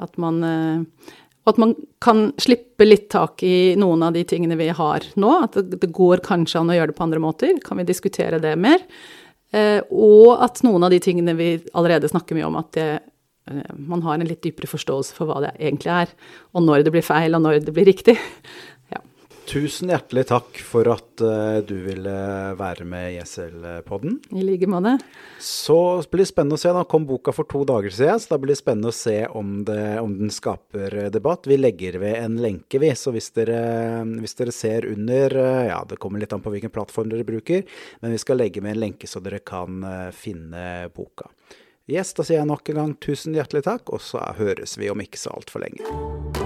At 0.02 0.16
man, 0.20 0.42
eh, 0.44 1.12
at 1.46 1.60
man 1.62 1.74
kan 2.02 2.32
slippe 2.42 2.86
litt 2.86 3.08
tak 3.12 3.42
i 3.46 3.74
noen 3.78 4.02
av 4.02 4.16
de 4.16 4.24
tingene 4.28 4.58
vi 4.58 4.68
har 4.74 5.06
nå. 5.14 5.32
At 5.46 5.58
det, 5.58 5.92
går 5.94 6.24
kanskje 6.26 6.62
an 6.62 6.72
å 6.72 6.78
gjøre 6.78 6.92
det 6.92 6.98
på 6.98 7.06
andre 7.06 7.22
måter. 7.22 7.56
Kan 7.64 7.80
vi 7.80 7.88
diskutere 7.88 8.40
det 8.42 8.56
mer? 8.60 8.82
Eh, 9.54 9.80
og 9.90 10.42
at 10.44 10.62
noen 10.66 10.86
av 10.86 10.92
de 10.92 11.00
tingene 11.02 11.36
vi 11.38 11.54
allerede 11.72 12.10
snakker 12.10 12.36
mye 12.36 12.48
om, 12.48 12.58
at 12.60 12.72
det, 12.76 12.88
eh, 13.48 13.74
man 13.78 14.02
har 14.02 14.18
en 14.18 14.26
litt 14.26 14.42
dypere 14.42 14.70
forståelse 14.70 15.16
for 15.16 15.30
hva 15.30 15.42
det 15.46 15.54
egentlig 15.56 15.92
er. 15.94 16.14
Og 16.52 16.66
når 16.66 16.84
det 16.84 16.94
blir 16.96 17.06
feil, 17.06 17.36
og 17.38 17.44
når 17.46 17.62
det 17.64 17.76
blir 17.76 17.88
riktig. 17.88 18.18
Tusen 19.46 19.92
hjertelig 19.92 20.24
takk 20.26 20.58
for 20.66 20.88
at 20.90 21.22
uh, 21.22 21.60
du 21.62 21.76
ville 21.84 22.12
være 22.58 22.82
med 22.88 23.12
i 23.14 23.18
SL-podden. 23.22 24.16
I 24.34 24.42
like 24.42 24.66
måte. 24.66 24.96
Så 25.38 25.76
blir 26.10 26.24
det 26.24 26.32
spennende 26.32 26.58
å 26.58 26.60
se. 26.60 26.72
Da 26.74 26.82
kom 26.90 27.06
boka 27.06 27.30
for 27.34 27.46
to 27.46 27.60
dager 27.68 27.94
siden, 27.94 28.18
så 28.18 28.32
da 28.32 28.40
blir 28.42 28.56
det 28.56 28.58
spennende 28.58 28.90
å 28.90 28.96
se 28.96 29.14
om, 29.30 29.60
det, 29.68 30.00
om 30.02 30.16
den 30.18 30.32
skaper 30.34 30.96
eh, 31.04 31.10
debatt. 31.14 31.46
Vi 31.46 31.60
legger 31.60 32.00
ved 32.02 32.18
en 32.24 32.40
lenke, 32.42 32.80
vi. 32.82 32.90
Så 32.98 33.14
hvis 33.14 33.30
dere, 33.38 33.60
hvis 34.18 34.34
dere 34.40 34.54
ser 34.56 34.88
under 34.90 35.38
uh, 35.38 35.62
Ja, 35.68 35.78
det 35.86 36.00
kommer 36.02 36.22
litt 36.22 36.34
an 36.34 36.42
på 36.42 36.50
hvilken 36.50 36.74
plattform 36.74 37.14
dere 37.14 37.28
bruker, 37.28 37.62
men 38.02 38.16
vi 38.16 38.18
skal 38.22 38.42
legge 38.42 38.64
med 38.64 38.74
en 38.74 38.82
lenke 38.82 39.06
så 39.06 39.22
dere 39.22 39.44
kan 39.46 39.86
finne 40.16 40.88
boka. 40.96 41.30
Yes, 41.86 42.16
da 42.18 42.26
sier 42.26 42.40
jeg 42.40 42.50
nok 42.50 42.66
en 42.72 42.82
gang 42.82 42.96
tusen 42.98 43.38
hjertelig 43.38 43.62
takk, 43.68 43.94
og 43.94 44.02
så 44.02 44.24
høres 44.40 44.74
vi 44.74 44.90
om 44.90 45.06
ikke 45.06 45.22
så 45.22 45.36
altfor 45.38 45.62
lenge. 45.62 46.45